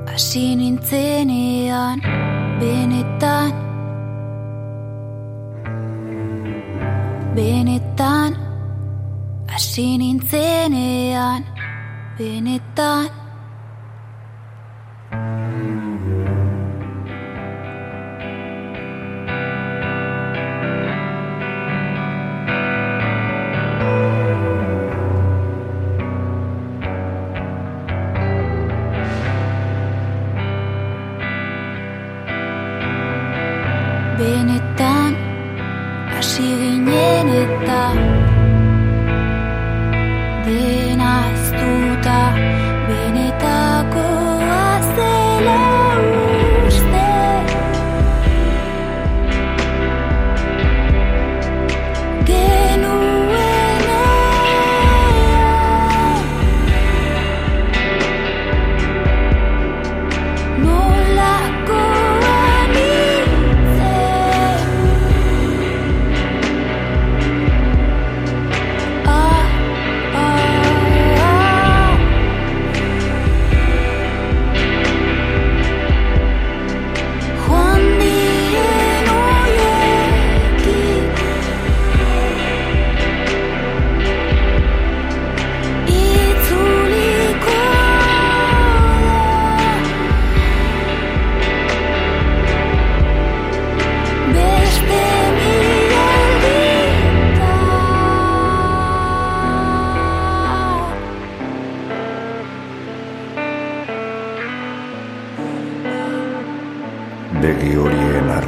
[0.08, 2.01] hasi nintzenean,
[2.62, 3.51] benetan.
[7.36, 8.32] Benetan,
[9.47, 11.41] hasi nintzenean,
[12.18, 13.27] benetan.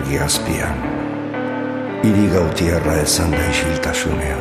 [0.10, 0.74] Argi azpian.
[2.03, 4.39] Iri gautiarra ezan da isiltasunean.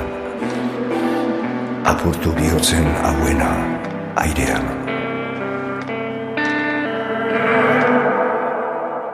[1.84, 3.50] Apurtu bihotzen hauena
[4.16, 4.64] airean.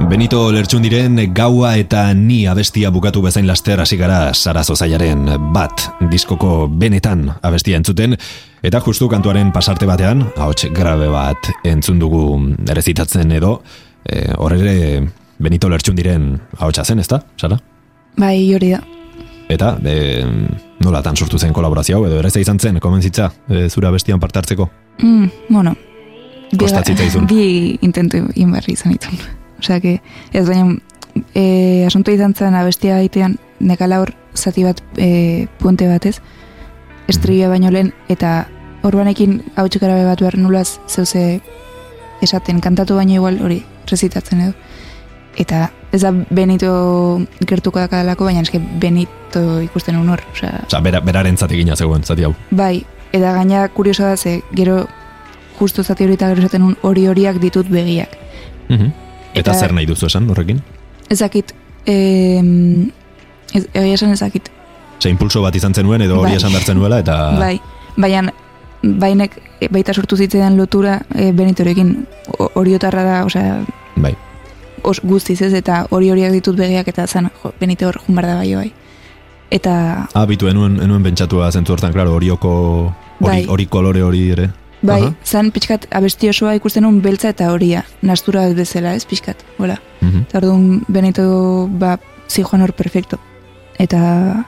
[0.09, 6.69] Benito Lertxundiren gaua eta ni abestia bukatu bezain laster hasi gara Sarazo Zaiaren bat diskoko
[6.69, 8.15] benetan abestia entzuten
[8.63, 12.25] eta justu kantuaren pasarte batean ahots grabe bat entzun dugu
[12.71, 13.57] erezitatzen edo
[14.07, 14.61] e, horre
[15.45, 17.21] Benito Lertxundiren ahotsa zen, ezta?
[17.37, 17.59] Sara?
[18.17, 18.81] Bai, hori da.
[19.53, 20.25] Eta e,
[20.81, 24.71] nolatan sortu zen kolaborazio hau edo erreza izan zen komentzitza e, zura bestian parte hartzeko?
[25.03, 25.75] Mm, bueno.
[26.51, 27.27] bi- Kostatzitzaigun.
[27.29, 29.19] Bi intentu inberri izan ditun.
[29.59, 29.99] Osea, que
[30.33, 30.79] ez baina
[31.35, 36.21] e, asunto izan zen abestia egitean nekala hor zati bat e, puente batez,
[37.09, 38.47] estribia baino lehen, eta
[38.85, 41.41] orbanekin hau garabe bat behar nulaz zeuze
[42.23, 44.55] esaten kantatu baino igual hori rezitatzen edo.
[45.37, 50.23] Eta ez da Benito gertuko dakadalako, baina eske Benito ikusten un hor.
[50.33, 52.35] Osea, Osa, bera, beraren zategina zegoen, zati hau.
[52.51, 54.85] Bai, eta gaina kuriosa da ze, gero
[55.59, 58.17] justo zati hori eta gero esaten un hori horiak ditut begiak.
[58.69, 58.93] Mhm.
[59.35, 60.63] Eta, Eta- zer nahi duzu esan horrekin?
[61.11, 61.53] Ezakit,
[61.87, 62.91] em,
[63.53, 64.51] ez, egia esan ezakit.
[64.99, 66.37] Osa, impulso bat izan zenuen edo hori Bai.
[66.37, 67.17] esan bertzen nuela eta...
[67.45, 67.61] Bai,
[67.97, 68.33] baina
[68.85, 72.07] bainek e, baita sortu zitzaidan lotura e, Benitorekin
[72.55, 73.65] oriotarra da, osea,
[73.97, 74.15] Bai.
[74.85, 78.27] Os, guztiz ez, eta hori horiak ditut begiak eta zan, jo, Benito hor jun behar
[78.31, 78.73] da bai, bai.
[79.51, 82.95] Eta, Ah, bitu, enuen, enuen pentsatua zentzu hortan, klaro, horioko...
[83.21, 83.67] Hori, Bai.
[83.71, 84.49] kolore hori ere.
[84.83, 85.15] bai, Aha.
[85.25, 89.79] zan pixkat abesti osoa ikusten un beltza eta horia, nastura bezala, ez pixkat, hola.
[90.01, 90.25] Mhm.
[90.29, 93.19] Eta orduan Benito ba, zijoan hor perfecto.
[93.79, 94.45] Eta,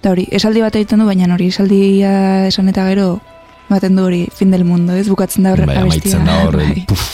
[0.00, 3.20] eta hori, esaldi bat egiten du, baina hori esaldia esan eta gero
[3.68, 6.18] baten du hori fin del mundo, ez bukatzen da horre Bai, abestia.
[6.18, 7.04] amaitzen da hor, Bai, puf,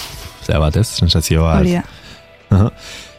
[0.46, 1.58] zera bat ez, sensazioa.
[1.58, 1.84] hori da.
[2.50, 2.70] Aha.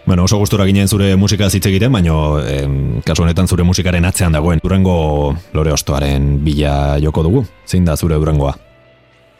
[0.05, 4.33] Bueno, oso gustura ginen zure musika hitz egiten, baino em, kasu honetan zure musikaren atzean
[4.33, 4.59] dagoen.
[4.63, 7.45] Durango lore ostoaren bila joko dugu.
[7.67, 8.55] Zein da zure durangoa?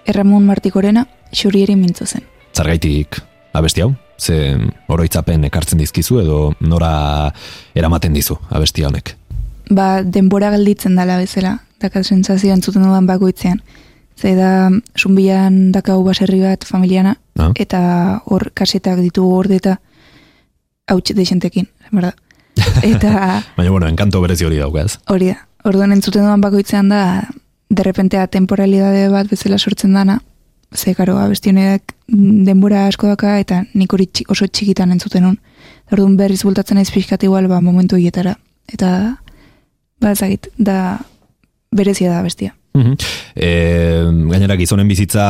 [0.06, 2.24] Erramun Martikorena xurieri mintzo zen.
[2.54, 3.20] Zergaitik
[3.54, 3.94] abesti hau?
[4.22, 4.56] Ze
[4.88, 7.32] oroitzapen ekartzen dizkizu edo nora
[7.74, 9.16] eramaten dizu abesti honek?
[9.72, 13.62] Ba, denbora galditzen dala bezala, dakat sentsazioa entzuten dudan bakoitzean.
[14.20, 17.52] Ze da, sunbian dakau baserri bat familiana, Ah.
[17.56, 19.78] eta hor kasetak ditugu hor eta
[20.88, 22.14] hautsi deixentekin, berda.
[22.84, 24.98] Eta Baina, bueno, enkanto berezi hori dauka ez?
[25.08, 27.30] hori da, orduan entzuten dudan bakoitzean da,
[27.70, 30.20] derrepentea temporalidade bat bezala sortzen dana,
[30.76, 35.38] ze karo, abesti honek denbora asko daka, eta nik hori oso txikitan entzuten nun.
[35.92, 38.38] Orduan berriz bultatzen naiz pixkat igual, ba, momentu hietara.
[38.72, 39.18] Eta,
[40.02, 41.00] ba, ezagit, da,
[41.72, 42.56] berezia da bestia.
[42.74, 42.96] Mhm.
[43.36, 43.50] E,
[44.32, 45.26] gainera gizonen bizitza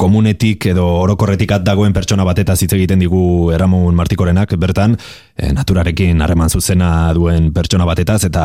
[0.00, 4.54] komunetik edo orokorretik at dagoen pertsona bateta hitz egiten digu Eramun Martikorenak.
[4.60, 4.96] Bertan
[5.36, 8.44] e, naturarekin harreman zuzena duen pertsona batetaz eta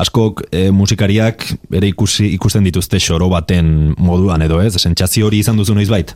[0.00, 1.44] askok e, musikariak
[1.76, 4.72] ere ikusi ikusten dituzte xoro baten moduan edo ez?
[4.80, 6.14] Sentsazio hori izan duzu noizbait?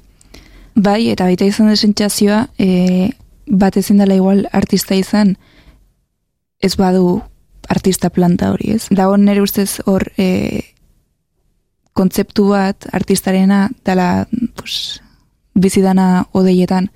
[0.79, 3.11] Bai, eta baita izan da sentsazioa, e,
[3.51, 5.35] bat ezin dela igual artista izan,
[6.63, 7.21] ez badu
[7.69, 8.85] artista planta hori, ez?
[8.95, 10.29] Dago nire ustez hor e,
[11.99, 14.29] kontzeptu bat artistarena dela
[14.59, 15.01] pues,
[15.55, 16.91] bizidana odeietan.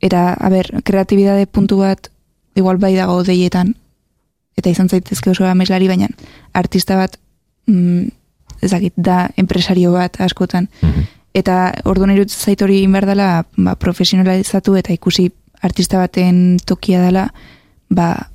[0.00, 2.10] Eta, a ber, kreatibidade puntu bat
[2.56, 3.74] igual bai dago odeietan,
[4.56, 6.08] eta izan zaitezke oso ameslari, baina
[6.56, 7.18] artista bat
[7.68, 8.08] mm,
[8.64, 10.68] ezakit, da enpresario bat askotan.
[11.36, 15.30] Eta orduan iruditzen zait hori dela ba, profesionalizatu eta ikusi
[15.62, 17.32] artista baten tokia dela
[17.90, 18.30] ba,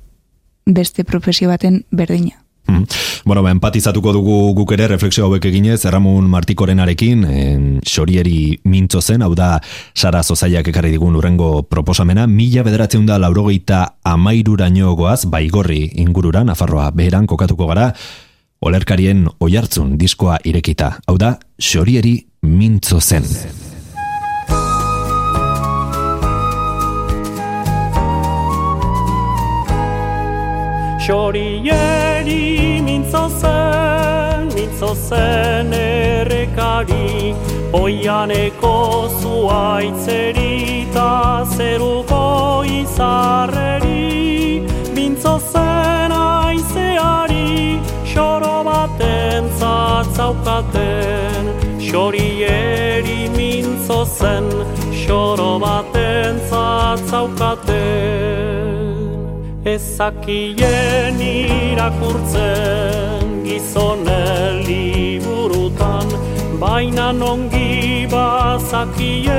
[0.66, 2.41] beste profesio baten berdina.
[2.72, 2.86] Mhm.
[3.24, 9.22] Bueno, ba, empatizatuko dugu guk ere refleksio hauek eginez, Erramun Martikorenarekin, en, xorieri mintzo zen,
[9.22, 9.60] hau da
[9.94, 16.90] Sara Zozaiak ekarri digun urrengo proposamena, mila bederatzen da laurogeita amairuraino goaz, baigorri ingurura, Nafarroa
[16.90, 17.92] beheran kokatuko gara,
[18.62, 23.26] olerkarien oihartzun diskoa irekita, hau da xorieri mintzo zen.
[31.02, 32.61] Xorieri
[33.02, 37.34] mintzo zen, mintzo zen errekari,
[37.72, 44.62] oianeko zuaitzeri ta zeruko izarreri,
[44.94, 51.52] mintzo zen aizeari, xoro baten zatzaukaten,
[51.90, 54.46] xorieri mintzo zen,
[55.04, 58.61] xoro baten zatzaukaten.
[59.64, 66.08] Ezakien irakurtzen gizonen liburutan,
[66.58, 69.30] baina nongi bazakien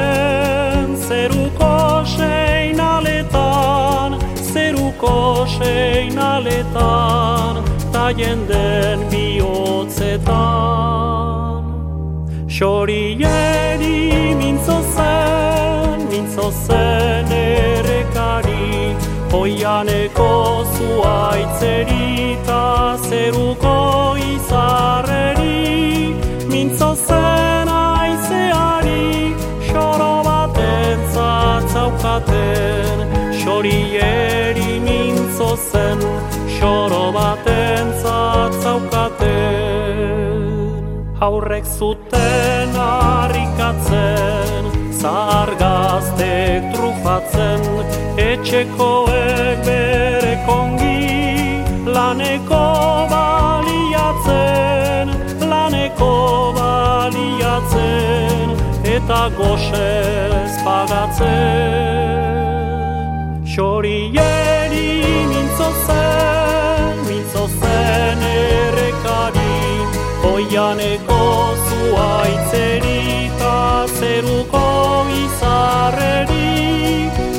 [0.95, 4.15] zeruko seinaletan,
[4.53, 7.59] zeruko seinaletan,
[7.91, 10.31] ta jenden bihotzetan.
[12.47, 17.42] Xorieri mintzo zen, mintzo zen
[19.33, 23.73] Oianeko zuaitzeri ta zeruko
[24.21, 26.13] izarreri,
[26.51, 29.33] mintzo zen aizeari,
[29.65, 32.97] xoro baten zatzaukaten,
[33.41, 35.99] xorieri mintzo zen,
[36.59, 39.33] xoro baten zatzaukaten.
[41.25, 44.63] Aurrek zuten harrikatzen,
[45.03, 47.61] zahar gaztek trufatzen,
[48.25, 51.01] etxekoek bere kongi,
[51.95, 52.61] laneko
[53.11, 55.07] baliatzen,
[55.51, 56.13] laneko
[56.59, 58.47] baliatzen,
[58.95, 62.21] eta goxez pagatzen.
[63.53, 64.89] Xorieri
[65.33, 69.42] mintzo zen, mintzo zen errekari,
[70.33, 71.17] oianeko
[71.65, 74.63] zuaitzeri ta zeruko
[75.23, 76.55] izarreri,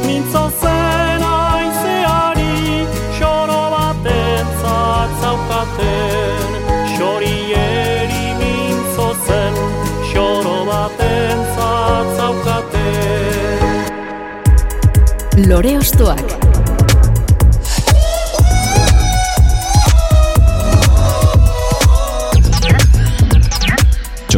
[0.06, 2.86] mintzo zen aizeari,
[3.18, 6.48] xoro baten zatzaukaten,
[6.94, 9.54] xorieri mintzo zen,
[10.12, 12.88] xoro baten zatzaukaten.
[15.50, 16.43] Lore Ostoak.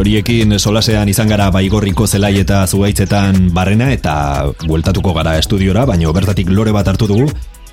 [0.07, 4.13] Txoriekin solasean izan gara baigorriko zelai eta zuaitzetan barrena eta
[4.61, 7.25] bueltatuko gara estudiora, baino bertatik lore bat hartu dugu,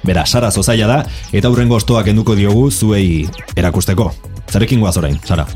[0.03, 0.97] bera Sara Zozaia da,
[1.31, 3.23] eta hurrengo ostoak enduko diogu zuei
[3.55, 4.09] erakusteko.
[4.51, 5.47] Zarekin goaz orain, Sara?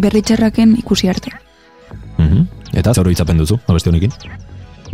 [0.00, 1.34] Berritxarraken ikusi arte.
[2.16, 2.48] Mhm.
[2.80, 4.16] Eta zer itzapen duzu, abesti honekin?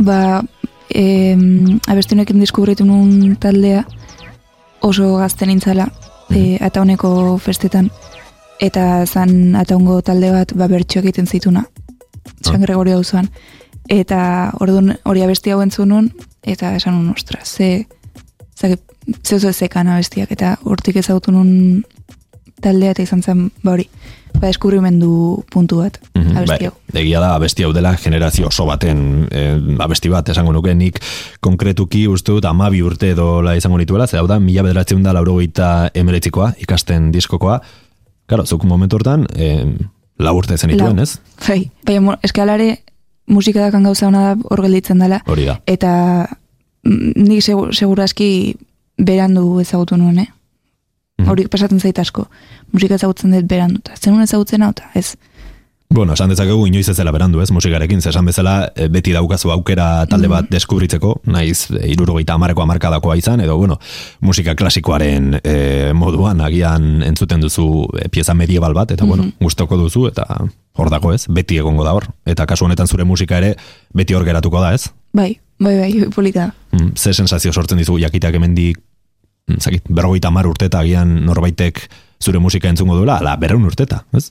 [0.03, 0.43] Ba,
[0.91, 1.37] e,
[1.87, 3.85] abesti honekin deskubritu nun taldea
[4.81, 5.87] oso gazte nintzala
[6.35, 7.93] e, ata honeko festetan
[8.59, 11.65] eta zan ataungo talde bat ba bertxo egiten zituna
[12.41, 13.29] San Gregorio auzoan.
[13.89, 16.11] Eta orduan hori abesti hau entzun
[16.43, 17.87] eta esan nun ostra ze
[18.55, 18.77] ze
[19.23, 20.31] ze oso zekan abestiak.
[20.31, 21.83] Eta hortik ezagutu nun
[22.61, 23.89] taldea eta izan zen ba hori
[24.39, 26.73] ba deskubrimendu puntu bat abesti bai, hau.
[26.93, 30.75] egia da abesti hau dela generazio oso baten eh, abesti bat esango nuke.
[30.75, 30.99] Nik
[31.39, 35.89] konkretuki uste dut amabi urte edola izango nituela, ze hau da mila bederatzen da laurogeita
[35.93, 37.61] emeretzikoa, ikasten diskokoa,
[38.29, 39.65] Claro, zuk momentu hortan, eh,
[40.21, 41.03] lau urte zenituen, Lau.
[41.03, 41.17] ez?
[41.47, 42.83] Bai, baina eskalare
[43.25, 45.23] musika dakan gauza hona da hor gelditzen dela.
[45.25, 45.55] Hori da.
[45.65, 45.93] Eta
[46.83, 48.29] mm, nik segu, segurazki
[48.97, 50.27] berandu ezagutu nuen, eh?
[51.19, 51.29] Mhm.
[51.31, 52.27] Hori pasatzen zait asko.
[52.71, 53.81] Musika ezagutzen dut berandu.
[53.97, 55.15] Zenun ezagutzen hau, ez.
[55.91, 60.05] Bueno, esan dezakegu inoiz ez dela berandu, ez, musikarekin, esan bezala eh, beti daukazu aukera
[60.05, 63.79] talde bat deskubritzeko, naiz eh, irurogeita amareko amarkadakoa izan, edo, bueno,
[64.21, 67.65] musika klasikoaren eh, moduan agian entzuten duzu
[67.97, 70.27] eh, pieza medieval bat, eta, bueno, gustoko duzu, eta
[70.77, 72.05] hor dago ez, beti egongo da hor.
[72.21, 73.55] Eta kasu honetan zure musika ere
[73.89, 74.91] beti hor geratuko da, ez?
[75.17, 76.51] Bai, bai, bai, polita.
[76.51, 76.77] da.
[76.77, 81.81] Mm, ze sensazio sortzen dizu jakiteak hemendik mm, zakit, berrogeita hamar urteta agian norbaitek
[82.21, 84.29] zure musika entzungo duela, ala, berreun urteta, ez?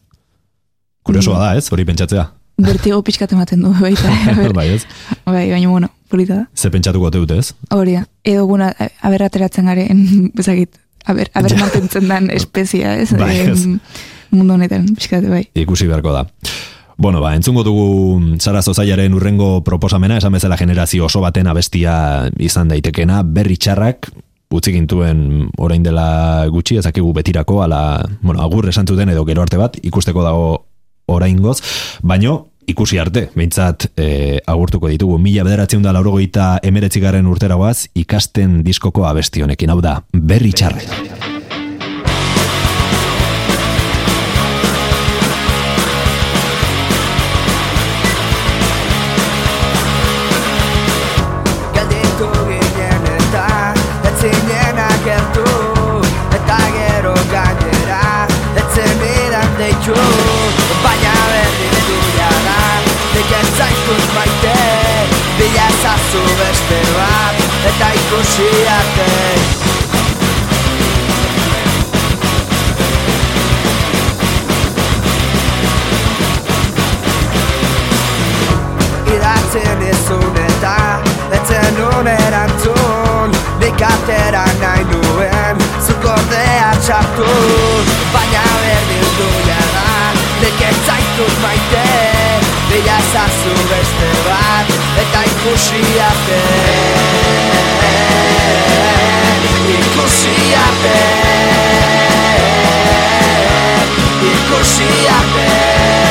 [1.09, 2.27] Kuriosoa da, ez, hori pentsatzea.
[2.59, 4.11] Bertigo pixkat ematen du, baita.
[4.59, 4.83] bai, ez?
[5.25, 6.45] bai, baina, bueno, polita da.
[6.59, 7.53] Ze pentsatuko dute, ez?
[7.75, 8.05] Hori da.
[8.27, 10.05] Edo, bueno, a- aber ateratzen garen,
[10.39, 13.13] bezakit, aber, aber mantentzen dan espezia, ez?
[13.17, 13.67] Bai, ez.
[14.31, 15.47] Mundu honetan, pixkat, bai.
[15.57, 16.27] Ikusi beharko da.
[16.99, 22.69] Bueno, ba, entzungo dugu Sara Zozaiaren urrengo proposamena, esan bezala generazio oso baten abestia izan
[22.75, 24.11] daitekena, berri txarrak,
[24.51, 29.57] utzi gintuen orain dela gutxi, ezakigu betirako, ala, bueno, agur esan zuten edo gero arte
[29.61, 30.49] bat, ikusteko dago
[31.09, 31.59] oraingoz,
[32.03, 32.39] baino,
[32.69, 34.09] ikusi arte, behintzat e,
[34.47, 35.17] agurtuko ditugu.
[35.23, 41.38] Mila bederatzen da laurogeita emeretzigaren urteragoaz, ikasten diskoko abesti honekin, hau da, berri txarrak.
[68.39, 69.07] Eta ikusi arte
[79.15, 80.77] idatzen izun eta
[81.33, 87.31] etzen nun erantzun Nik atera nahi nuen zuk ordea txartu
[88.13, 90.13] Baina berdin du jara
[90.43, 91.89] nik ez zaitut maite
[92.71, 94.73] Bila ezazu beste bat
[95.03, 97.78] eta ikusi arte
[99.79, 100.37] Ikusi
[100.67, 100.97] arte
[104.33, 104.89] Ikusi
[105.19, 106.08] arte ikusi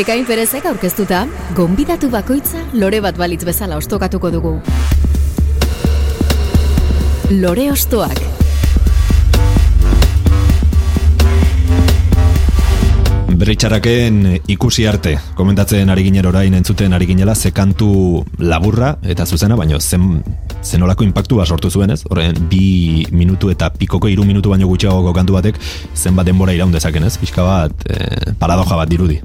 [0.00, 4.52] Ekain Perezek aurkeztuta, gonbidatu bakoitza lore bat balitz bezala ostokatuko dugu.
[7.36, 8.22] Lore ostoak.
[13.40, 14.22] Berritxarraken
[14.54, 17.90] ikusi arte, komentatzen ari ginen orain entzuten ari ginela, ze kantu
[18.38, 20.22] laburra eta zuzena, baino zen,
[20.62, 22.06] zenolako impactua sortu zuen ez?
[22.08, 25.60] Horren, bi minutu eta pikoko hiru minutu baino gutxiagoko kantu batek
[25.94, 27.18] zenbat denbora iraun dezaken ez?
[27.20, 29.20] Pixka bat, eh, paradoja bat dirudi.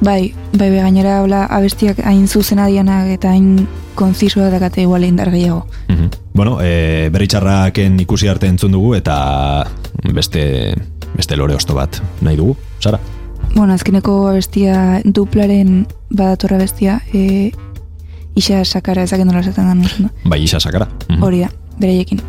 [0.00, 3.66] Bai, bai, bai, gainera hola abestiak hain zuzena dianak eta hain
[3.96, 5.66] konzisoa dakate igual indar gehiago.
[5.88, 6.10] Mhm.
[6.34, 9.66] Bueno, e, berritxarraken ikusi arte entzun dugu eta
[10.12, 10.74] beste,
[11.16, 13.00] beste lore osto bat nahi dugu, Sara?
[13.54, 17.52] Bueno, azkeneko abestia duplaren badatorra bestia, e,
[18.36, 20.10] isa sakara ezaken nola esaten den, no?
[20.24, 20.88] Bai, isa sakara.
[21.08, 21.22] Mhm.
[21.22, 22.20] Hori da, bereiekin.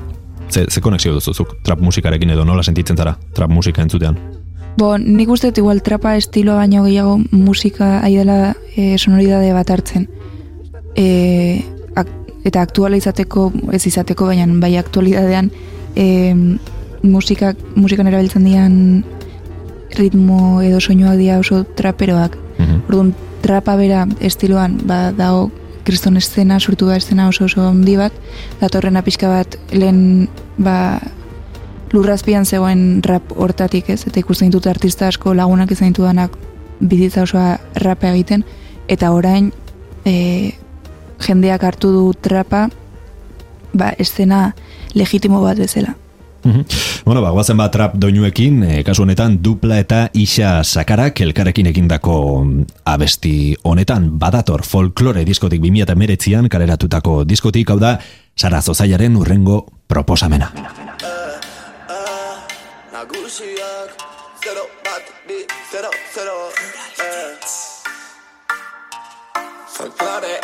[0.50, 4.18] Ze, ze konexio duzuzuk trap musikarekin edo nola sentitzen zara trap musika entzutean?
[4.78, 9.72] Bo, nik uste dut igual trapa estilo baino gehiago musika ari dela e, sonoridade bat
[9.74, 10.06] hartzen.
[10.94, 11.64] E,
[11.98, 12.12] ak,
[12.46, 15.50] eta aktuala izateko, ez izateko, baina bai aktualidadean
[15.98, 16.06] e,
[17.02, 18.76] musikak, musikan erabiltzen dian
[19.98, 22.38] ritmo edo soinuak dira oso traperoak.
[22.60, 22.84] Mhm.
[22.88, 25.50] Orduan, trapa bera estiloan, ba, dago
[25.88, 28.14] kriston eszena, sortu da eszena oso oso handi bat,
[28.62, 31.00] datorrena pixka bat lehen, ba,
[31.94, 36.36] lurrazpian zegoen rap hortatik ez, eta ikusten ditut artista asko lagunak izan ditudanak
[36.80, 38.44] bizitza osoa rapa egiten,
[38.88, 39.52] eta orain
[40.06, 40.52] e,
[41.24, 42.68] jendeak hartu du trapa,
[43.74, 44.52] ba, eszena
[44.94, 45.96] legitimo bat bezala.
[46.48, 46.64] Mhm.
[47.06, 52.46] Bueno, ba, guazen bat trap doinuekin, e, kasu honetan dupla eta isa sakarak elkarrekin egindako
[52.86, 57.98] abesti honetan badator folklore diskotik 2008an kaleratutako diskotik, hau da,
[58.38, 60.52] Sara Zozaiaren urrengo proposamena.
[62.98, 63.94] Nagusiak
[64.42, 66.50] Zero bat bi Zero zero
[66.98, 67.38] eh.
[69.70, 70.36] Folklore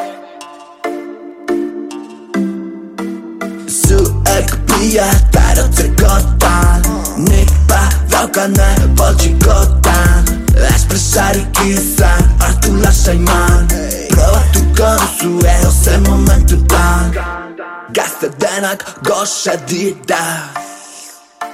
[3.65, 6.81] Zuek pila tarotzekotan
[7.25, 10.21] Nik ba daukane poltsikotan
[10.53, 13.65] Espresarik izan hartu lasaiman.
[14.13, 17.17] Probatuko duzu edo zen momentutan.
[17.97, 20.62] Gazte denak goxe dira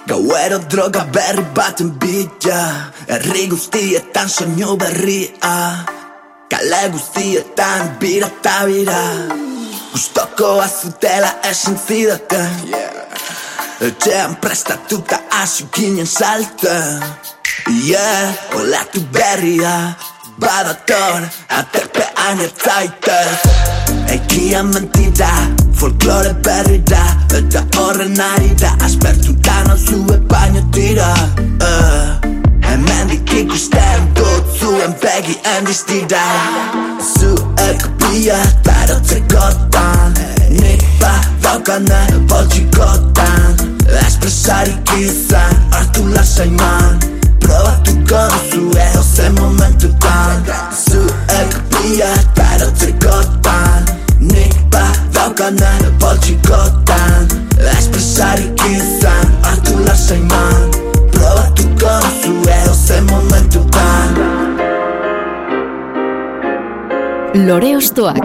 [0.10, 2.92] Gauero droga berri baten bila.
[3.06, 5.86] Herri guztietan soinu berria.
[6.50, 9.04] Kale guztietan bira eta bira.
[9.94, 12.50] Gustoko azutela esan zidaten.
[13.86, 17.00] Etxean prestatuta hasi ginen salten
[17.70, 19.96] Yeah, olatu berria.
[20.40, 23.40] Badator, aterpean ertzaitez
[24.16, 25.32] Ekia mentira,
[25.80, 27.04] folklore berri da
[27.38, 31.14] Eta horren ari da, aspertutan zue baino tira.
[31.64, 32.20] Uh,
[32.68, 36.26] Hemendik ikusten dut zuen begien distira
[37.00, 40.18] Zuek pia tarotzekotan
[40.60, 41.14] Nik ba
[41.44, 43.56] daukane poltsikotan
[44.06, 47.00] Espresarik izan hartu lasaiman.
[47.42, 50.44] Probatuko duzu edo zen momentutan.
[50.86, 57.28] Zuek pia tarotzekotan Nik ba daukane poltsikotan
[57.78, 60.68] Espresarik izan hartu lasaiman
[61.12, 64.16] Probatuko duzu edo zen momentutan
[67.48, 68.18] Lore Ostoak.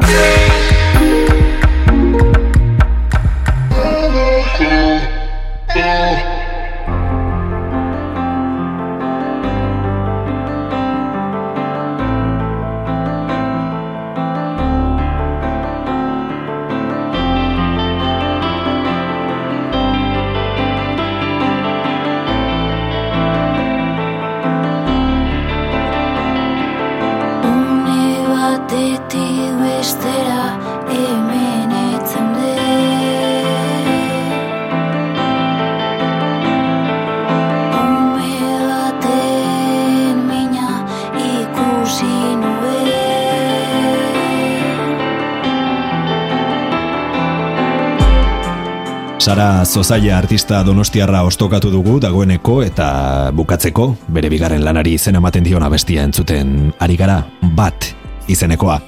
[49.65, 52.87] Zozaia artista donostiarra ostokatu dugu dagoeneko eta
[53.33, 57.23] bukatzeko bere bigarren lanari izen ematen diona bestia entzuten ari gara
[57.57, 57.87] bat
[58.29, 58.81] izenekoa.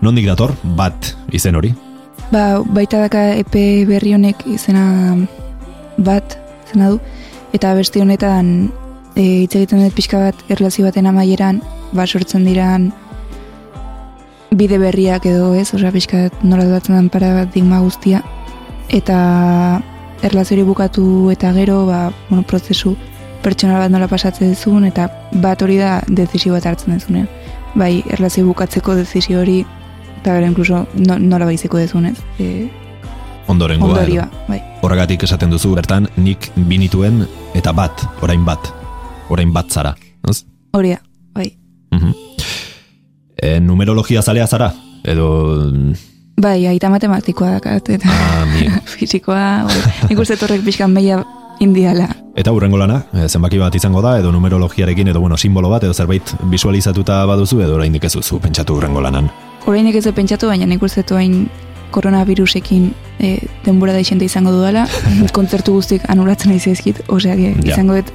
[0.00, 1.74] Nondik dator bat izen hori?
[2.32, 3.58] Ba, baita daka EP
[3.88, 5.16] berri honek izena
[5.98, 6.38] bat,
[6.68, 7.00] izena du,
[7.56, 8.70] eta beste honetan
[9.16, 11.60] e, hitz egiten dut pixka bat erlazio baten amaieran,
[11.92, 12.90] ba, sortzen diran
[14.50, 18.22] bide berriak edo ez, osea pixka bat nola datzen den paradigma guztia,
[18.88, 19.82] eta
[20.22, 22.96] erlazio hori bukatu eta gero, ba, bueno, prozesu
[23.42, 25.08] pertsonal bat nola pasatzen duzun, eta
[25.42, 27.28] bat hori da dezisio bat hartzen duzunean.
[27.78, 29.60] Bai, erlazio bukatzeko dezisio hori,
[30.18, 32.16] eta gero inkluso no, nola baizeko duzunez.
[32.38, 32.68] E,
[33.48, 33.88] Ondorengoa.
[33.88, 34.00] edo.
[34.00, 34.60] ondorioa, bai.
[34.82, 37.24] Horregatik esaten duzu bertan nik binituen
[37.54, 38.72] eta bat, orain bat.
[39.28, 39.94] Orain bat zara.
[40.28, 40.42] Ez?
[40.72, 41.00] Hori da,
[41.34, 41.52] bai.
[41.92, 42.12] Mhm.
[43.36, 44.72] E, numerologia zalea zara?
[45.04, 45.28] Edo...
[46.38, 48.46] Bai, aita matematikoa dakat, eta Ah,
[48.94, 49.66] fizikoa,
[50.08, 51.24] nik uste torrek pixkan meia
[51.58, 52.06] indiala.
[52.38, 55.94] Eta hurrengo lana, e, zenbaki bat izango da, edo numerologiarekin, edo bueno, simbolo bat, edo
[55.94, 59.32] zerbait visualizatuta baduzu, edo oraindik ez duzu pentsatu hurrengo lanan.
[59.66, 61.48] Horreinek ez dut pentsatu, baina nik uste hain
[61.90, 63.34] koronavirusekin e,
[63.64, 64.86] denbora da isente izango dudala,
[65.38, 67.34] kontzertu guztik anulatzen nahi zaizkit, osea,
[67.66, 68.12] izango dut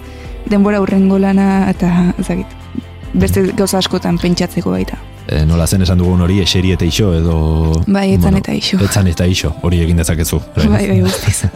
[0.49, 2.47] denbora urrengo lana eta ezagit,
[3.13, 4.95] beste gauza askotan pentsatzeko baita.
[5.27, 7.35] E, nola zen esan dugun hori, eseri eta iso, edo...
[7.87, 8.79] Bai, etzan eta iso.
[8.83, 10.41] Etzan eta iso, hori egin dezakezu.
[10.57, 11.45] Bai, bai, guztiz.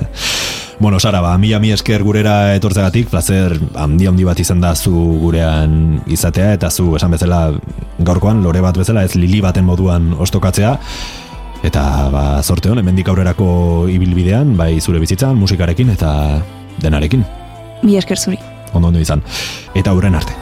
[0.80, 4.92] Bueno, Sara, ba, mila mi esker gurera etortzegatik, placer handi handi bat izan da zu
[5.24, 7.40] gurean izatea, eta zu esan bezala
[7.98, 10.76] gaurkoan, lore bat bezala, ez lili baten moduan ostokatzea,
[11.66, 16.12] eta ba, zorte hon, hemendik aurrerako ibilbidean, bai zure bizitzan, musikarekin eta
[16.78, 17.26] denarekin,
[17.82, 18.38] Mi esker zuri.
[18.74, 19.24] ondo ondo izan.
[19.74, 20.34] Eta aurren arte.